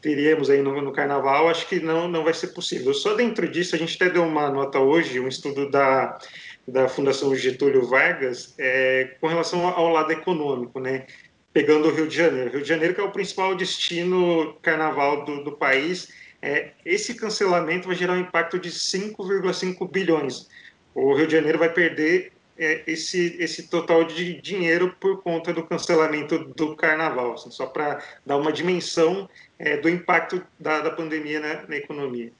teríamos 0.00 0.48
aí 0.48 0.62
no, 0.62 0.80
no, 0.80 0.92
carnaval, 0.92 1.48
acho 1.48 1.68
que 1.68 1.80
não, 1.80 2.08
não 2.08 2.24
vai 2.24 2.32
ser 2.32 2.48
possível. 2.48 2.94
Só 2.94 3.14
dentro 3.14 3.48
disso, 3.48 3.74
a 3.74 3.78
gente 3.78 3.96
até 3.96 4.10
deu 4.10 4.24
uma 4.24 4.50
nota 4.50 4.78
hoje, 4.78 5.20
um 5.20 5.28
estudo 5.28 5.70
da, 5.70 6.18
da 6.66 6.88
Fundação 6.88 7.34
Getúlio 7.34 7.86
Vargas, 7.86 8.54
é, 8.58 9.16
com 9.20 9.26
relação 9.26 9.66
ao 9.66 9.90
lado 9.90 10.12
econômico, 10.12 10.80
né? 10.80 11.06
Pegando 11.52 11.88
o 11.88 11.94
Rio 11.94 12.08
de 12.08 12.16
Janeiro. 12.16 12.50
Rio 12.50 12.62
de 12.62 12.68
Janeiro 12.68 12.94
que 12.94 13.00
é 13.00 13.04
o 13.04 13.12
principal 13.12 13.54
destino 13.54 14.54
carnaval 14.62 15.24
do, 15.24 15.44
do 15.44 15.52
país, 15.52 16.08
é, 16.42 16.70
esse 16.84 17.14
cancelamento 17.14 17.86
vai 17.86 17.96
gerar 17.96 18.14
um 18.14 18.20
impacto 18.20 18.58
de 18.58 18.70
5,5 18.70 19.90
bilhões. 19.90 20.48
O 20.94 21.14
Rio 21.14 21.26
de 21.26 21.34
Janeiro 21.34 21.58
vai 21.58 21.72
perder 21.72 22.32
é, 22.58 22.82
esse, 22.86 23.36
esse 23.38 23.64
total 23.64 24.04
de 24.04 24.40
dinheiro 24.40 24.94
por 25.00 25.22
conta 25.22 25.52
do 25.52 25.62
cancelamento 25.62 26.38
do 26.56 26.74
carnaval, 26.76 27.34
assim, 27.34 27.50
só 27.50 27.66
para 27.66 28.02
dar 28.24 28.36
uma 28.36 28.52
dimensão 28.52 29.28
é, 29.58 29.76
do 29.76 29.88
impacto 29.88 30.42
da, 30.58 30.80
da 30.80 30.90
pandemia 30.90 31.40
na, 31.40 31.66
na, 31.66 31.76
economia. 31.76 32.32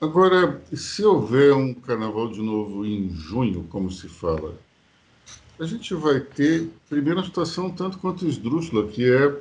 Agora, 0.00 0.60
se 0.72 1.04
houver 1.04 1.52
um 1.52 1.74
carnaval 1.74 2.28
de 2.28 2.40
novo 2.40 2.84
em 2.84 3.10
junho, 3.10 3.66
como 3.70 3.90
se 3.90 4.08
fala, 4.08 4.56
a 5.58 5.64
gente 5.64 5.94
vai 5.94 6.20
ter, 6.20 6.68
primeiro, 6.88 7.20
uma 7.20 7.26
situação 7.26 7.70
tanto 7.70 7.98
quanto 7.98 8.26
esdrúxula, 8.26 8.88
que 8.88 9.12
é 9.12 9.32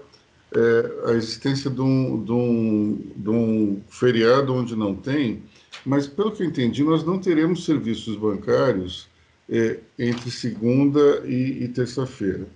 é, 0.54 1.12
a 1.12 1.14
existência 1.14 1.70
de 1.70 1.82
um, 1.82 2.24
de, 2.24 2.32
um, 2.32 3.00
de 3.16 3.30
um 3.30 3.82
feriado 3.90 4.54
onde 4.54 4.76
não 4.76 4.94
tem, 4.96 5.42
mas 5.86 6.08
pelo 6.08 6.32
que 6.32 6.44
eu 6.44 6.48
entendi, 6.48 6.84
nós 6.84 7.04
não 7.04 7.20
teremos 7.20 7.66
serviços 7.66 8.16
bancários 8.18 9.08
é, 9.50 9.80
entre 9.98 10.30
segunda 10.30 11.24
e, 11.26 11.64
e 11.64 11.68
terça-feira. 11.70 12.48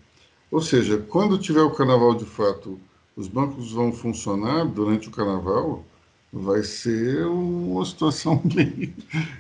Ou 0.52 0.62
seja, 0.62 0.98
quando 1.10 1.38
tiver 1.38 1.62
o 1.62 1.72
carnaval 1.72 2.14
de 2.16 2.26
fato, 2.26 2.80
os 3.16 3.28
bancos 3.28 3.72
vão 3.72 3.92
funcionar 3.92 4.66
durante 4.66 5.08
o 5.08 5.12
carnaval, 5.12 5.84
vai 6.32 6.64
ser 6.64 7.26
uma 7.26 7.84
situação 7.86 8.42
meio, 8.54 8.94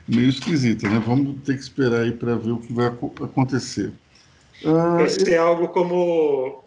meio 0.08 0.30
esquisita, 0.30 0.90
né? 0.90 1.02
Vamos 1.06 1.36
ter 1.44 1.56
que 1.56 1.62
esperar 1.62 2.02
aí 2.02 2.12
para 2.12 2.36
ver 2.36 2.52
o 2.52 2.58
que 2.58 2.74
vai 2.74 2.88
acontecer. 2.88 3.92
Ah, 4.66 5.04
Esse 5.04 5.34
é 5.34 5.38
algo 5.38 5.68
como 5.68 6.65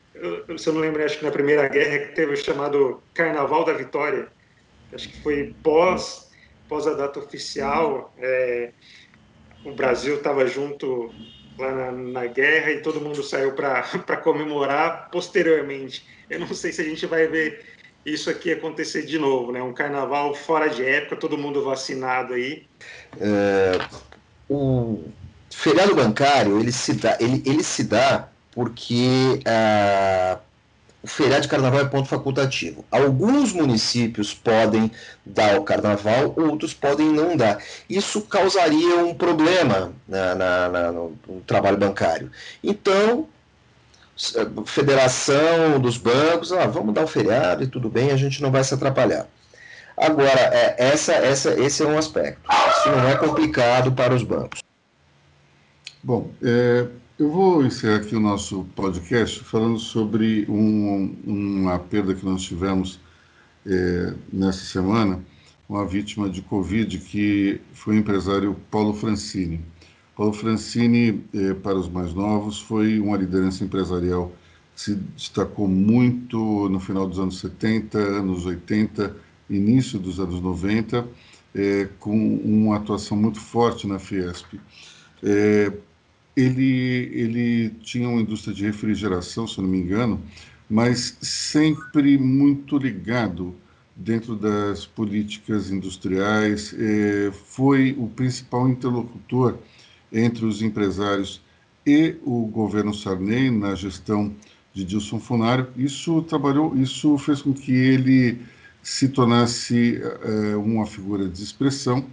eu, 0.49 0.59
se 0.59 0.69
eu 0.69 0.73
não 0.73 0.81
lembro, 0.81 1.05
acho 1.05 1.19
que 1.19 1.25
na 1.25 1.31
Primeira 1.31 1.69
Guerra 1.69 2.07
que 2.07 2.15
teve 2.15 2.33
o 2.33 2.37
chamado 2.37 3.03
Carnaval 3.15 3.65
da 3.65 3.73
Vitória, 3.73 4.29
acho 4.93 5.09
que 5.09 5.21
foi 5.23 5.55
pós, 5.63 6.31
pós 6.69 6.87
a 6.87 6.95
data 6.95 7.19
oficial, 7.19 8.15
é, 8.19 8.73
o 9.65 9.73
Brasil 9.73 10.17
estava 10.17 10.47
junto 10.47 11.13
lá 11.59 11.73
na, 11.73 11.93
na, 11.93 12.27
guerra 12.27 12.71
e 12.71 12.83
todo 12.83 13.01
mundo 13.01 13.23
saiu 13.23 13.53
para 13.53 13.83
comemorar 14.23 15.11
posteriormente. 15.11 16.07
Eu 16.31 16.41
não 16.41 16.55
sei 16.55 16.73
se 16.73 16.81
a 16.81 16.85
gente 16.85 17.05
vai 17.07 17.27
ver 17.27 17.65
isso 18.07 18.31
aqui 18.31 18.53
acontecer 18.53 19.05
de 19.05 19.19
novo, 19.19 19.53
né? 19.53 19.63
Um 19.63 19.73
carnaval 19.73 20.35
fora 20.35 20.69
de 20.69 20.85
época, 20.85 21.17
todo 21.17 21.37
mundo 21.37 21.65
vacinado 21.65 22.35
aí. 22.35 22.67
É, 23.21 23.73
o 24.49 25.05
feriado 25.51 25.95
bancário 25.95 26.61
ele 26.61 26.73
se 26.73 26.95
dá, 26.95 27.17
ele, 27.21 27.43
ele 27.45 27.65
se 27.65 27.85
dá 27.85 28.29
porque 28.59 29.41
ah, 29.47 30.37
o 31.01 31.07
feriado 31.07 31.43
de 31.43 31.49
carnaval 31.49 31.79
é 31.79 31.85
ponto 31.85 32.09
facultativo. 32.09 32.85
Alguns 32.91 33.53
municípios 33.53 34.35
podem 34.35 34.91
dar 35.25 35.61
o 35.61 35.63
carnaval, 35.63 36.35
outros 36.37 36.75
podem 36.75 37.09
não 37.09 37.37
dar. 37.37 37.63
Isso 37.89 38.21
causaria 38.23 38.97
um 38.97 39.15
problema 39.15 39.93
na, 40.09 40.35
na, 40.35 40.69
na, 40.69 40.91
no, 40.91 41.17
no 41.29 41.41
trabalho 41.43 41.77
bancário. 41.77 42.33
Então, 42.61 43.29
federação 44.67 45.79
dos 45.81 45.97
bancos, 45.97 46.53
ah, 46.53 46.67
vamos 46.67 46.93
dar 46.93 47.05
o 47.05 47.07
feriado 47.07 47.63
e 47.63 47.69
tudo 47.69 47.89
bem, 47.89 48.11
a 48.11 48.17
gente 48.17 48.43
não 48.43 48.51
vai 48.51 48.65
se 48.65 48.75
atrapalhar. 48.75 49.29
Agora, 49.97 50.41
é, 50.53 50.75
essa, 50.79 51.13
essa, 51.13 51.55
esse 51.61 51.81
é 51.81 51.87
um 51.87 51.97
aspecto. 51.97 52.41
Isso 52.51 52.89
não 52.89 53.09
é 53.09 53.15
complicado 53.15 53.93
para 53.93 54.13
os 54.13 54.25
bancos. 54.25 54.65
Bom, 56.03 56.33
é, 56.43 56.89
eu 57.19 57.29
vou 57.31 57.67
encerrar 57.67 57.97
aqui 57.97 58.15
o 58.15 58.21
nosso 58.21 58.65
podcast 58.77 59.41
falando 59.41 59.79
sobre 59.79 60.47
um, 60.49 61.17
uma 61.27 61.77
perda 61.77 62.15
que 62.15 62.25
nós 62.25 62.43
tivemos 62.43 63.01
é, 63.67 64.15
nessa 64.33 64.65
semana, 64.65 65.21
uma 65.69 65.85
vítima 65.85 66.31
de 66.31 66.41
Covid 66.43 66.97
que 66.99 67.61
foi 67.73 67.97
o 67.97 67.99
empresário 67.99 68.57
Paulo 68.71 68.95
Francini. 68.95 69.61
Paulo 70.17 70.33
Francini, 70.33 71.25
é, 71.35 71.55
para 71.55 71.77
os 71.77 71.89
mais 71.89 72.15
novos, 72.15 72.61
foi 72.61 73.01
uma 73.01 73.17
liderança 73.17 73.65
empresarial 73.65 74.33
que 74.77 74.81
se 74.81 74.95
destacou 74.95 75.67
muito 75.67 76.69
no 76.69 76.79
final 76.79 77.09
dos 77.09 77.19
anos 77.19 77.41
70, 77.41 77.99
anos 77.99 78.47
80, 78.47 79.17
início 79.51 79.99
dos 79.99 80.21
anos 80.21 80.41
90, 80.41 81.05
é, 81.53 81.89
com 81.99 82.37
uma 82.37 82.77
atuação 82.77 83.17
muito 83.17 83.41
forte 83.41 83.89
na 83.89 83.99
Fiesp. 83.99 84.61
É, 85.21 85.73
ele, 86.39 87.11
ele 87.13 87.71
tinha 87.83 88.09
uma 88.09 88.21
indústria 88.21 88.55
de 88.55 88.65
refrigeração, 88.65 89.47
se 89.47 89.61
não 89.61 89.69
me 89.69 89.79
engano, 89.79 90.23
mas 90.71 91.19
sempre 91.21 92.17
muito 92.17 92.79
ligado 92.79 93.57
dentro 93.97 94.37
das 94.37 94.87
políticas 94.87 95.69
industriais, 95.69 96.73
é, 96.79 97.33
foi 97.33 97.97
o 97.99 98.07
principal 98.07 98.69
interlocutor 98.69 99.59
entre 100.13 100.47
os 100.47 100.63
empresários 100.63 101.43
e 101.85 102.15
o 102.25 102.47
governo 102.47 102.95
Sarney 102.95 103.51
na 103.51 103.75
gestão 103.75 104.33
de 104.73 104.85
Dilson 104.85 105.19
Funário. 105.19 105.67
Isso 105.77 106.23
trabalhou, 106.23 106.77
isso 106.77 107.19
fez 107.19 107.43
com 107.43 107.53
que 107.53 107.73
ele 107.73 108.39
se 108.81 109.09
tornasse 109.09 110.01
é, 110.23 110.57
uma 110.57 110.87
figura 110.87 111.29
de 111.29 111.43
expressão, 111.43 112.07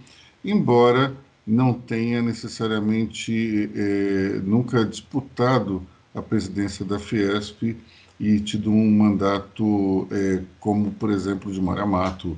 embora 0.44 1.14
não 1.46 1.72
tenha 1.72 2.20
necessariamente 2.20 3.70
é, 3.74 4.40
nunca 4.42 4.84
disputado 4.84 5.86
a 6.14 6.20
presidência 6.20 6.84
da 6.84 6.98
Fiesp 6.98 7.76
e 8.18 8.40
tido 8.40 8.70
um 8.70 8.90
mandato 8.90 10.08
é, 10.10 10.42
como, 10.58 10.90
por 10.92 11.10
exemplo, 11.10 11.52
de 11.52 11.60
Maramato 11.60 12.36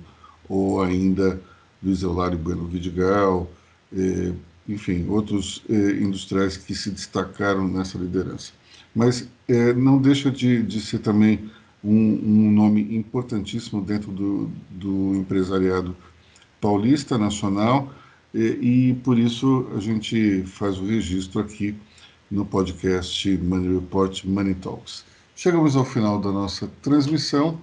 ou 0.48 0.82
ainda 0.82 1.40
Luiz 1.82 2.02
Eulário 2.02 2.36
Bueno 2.36 2.66
Vidigal, 2.66 3.50
é, 3.96 4.32
enfim, 4.68 5.06
outros 5.09 5.64
industriais 5.68 6.59
que 6.59 6.74
se 6.74 6.90
destacaram 6.90 7.66
nessa 7.66 7.96
liderança. 7.96 8.52
Mas 8.94 9.26
não 9.76 9.96
deixa 9.96 10.30
de, 10.30 10.62
de 10.62 10.78
ser 10.78 10.98
também 10.98 11.48
um, 11.82 11.90
um, 11.90 12.50
nome 12.50 12.94
importantíssimo 12.94 13.80
dentro 13.80 14.12
do, 14.12 14.50
do 14.68 15.14
empresariado 15.14 15.96
paulista 16.61 17.16
nacional, 17.16 17.90
e, 18.35 18.91
e, 18.91 18.95
por 19.03 19.18
isso 19.18 19.66
a 19.74 19.81
gente 19.81 20.43
faz 20.45 20.79
o 20.79 20.85
registro 20.85 21.41
aqui 21.41 21.74
no 22.31 22.45
podcast 22.45 23.37
Money 23.39 23.74
Report 23.74 24.24
Money 24.24 24.55
Talks. 24.55 25.05
Chegamos 25.35 25.76
ao 25.76 25.85
final 25.85 26.20
da 26.20 26.31
nossa 26.31 26.68
transmissão 26.83 27.59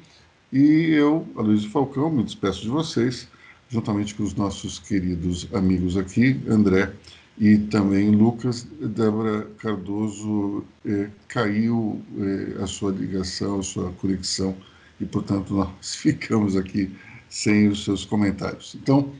e 0.51 0.91
eu, 0.91 1.27
Aloysio 1.35 1.69
Falcão, 1.69 2.09
me 2.09 2.23
despeço 2.23 2.61
de 2.61 2.69
vocês, 2.69 3.27
juntamente 3.69 4.15
com 4.15 4.23
os 4.23 4.33
nossos 4.33 4.79
queridos 4.79 5.47
amigos 5.53 5.97
aqui, 5.97 6.39
André 6.47 6.93
e 7.37 7.57
também 7.57 8.11
Lucas. 8.11 8.65
Débora 8.79 9.47
Cardoso 9.57 10.63
eh, 10.85 11.09
caiu 11.27 12.01
eh, 12.17 12.63
a 12.63 12.67
sua 12.67 12.91
ligação, 12.91 13.59
a 13.59 13.63
sua 13.63 13.91
conexão 13.93 14.55
e, 14.99 15.05
portanto, 15.05 15.53
nós 15.53 15.69
ficamos 15.95 16.55
aqui 16.55 16.91
sem 17.29 17.67
os 17.67 17.83
seus 17.83 18.05
comentários. 18.05 18.75
Então, 18.81 19.11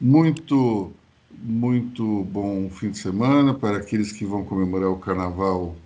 muito, 0.00 0.92
muito 1.30 2.24
bom 2.24 2.68
fim 2.70 2.90
de 2.90 2.98
semana 2.98 3.54
para 3.54 3.78
aqueles 3.78 4.12
que 4.12 4.24
vão 4.24 4.44
comemorar 4.44 4.90
o 4.90 4.98
carnaval. 4.98 5.76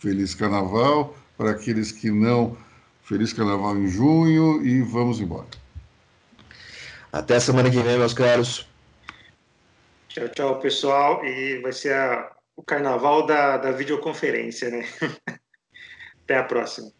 Feliz 0.00 0.34
carnaval. 0.34 1.16
Para 1.36 1.50
aqueles 1.50 1.90
que 1.90 2.10
não 2.10 2.56
Feliz 3.04 3.34
Carnaval 3.34 3.76
em 3.76 3.86
junho 3.86 4.64
e 4.64 4.80
vamos 4.80 5.20
embora. 5.20 5.46
Até 7.12 7.38
semana 7.38 7.70
que 7.70 7.78
vem, 7.78 7.98
meus 7.98 8.14
caros. 8.14 8.66
Tchau, 10.08 10.28
tchau, 10.30 10.58
pessoal. 10.58 11.24
E 11.24 11.60
vai 11.60 11.72
ser 11.72 11.94
a, 11.94 12.32
o 12.56 12.62
carnaval 12.62 13.26
da, 13.26 13.58
da 13.58 13.72
videoconferência, 13.72 14.70
né? 14.70 14.88
Até 16.24 16.38
a 16.38 16.44
próxima. 16.44 16.90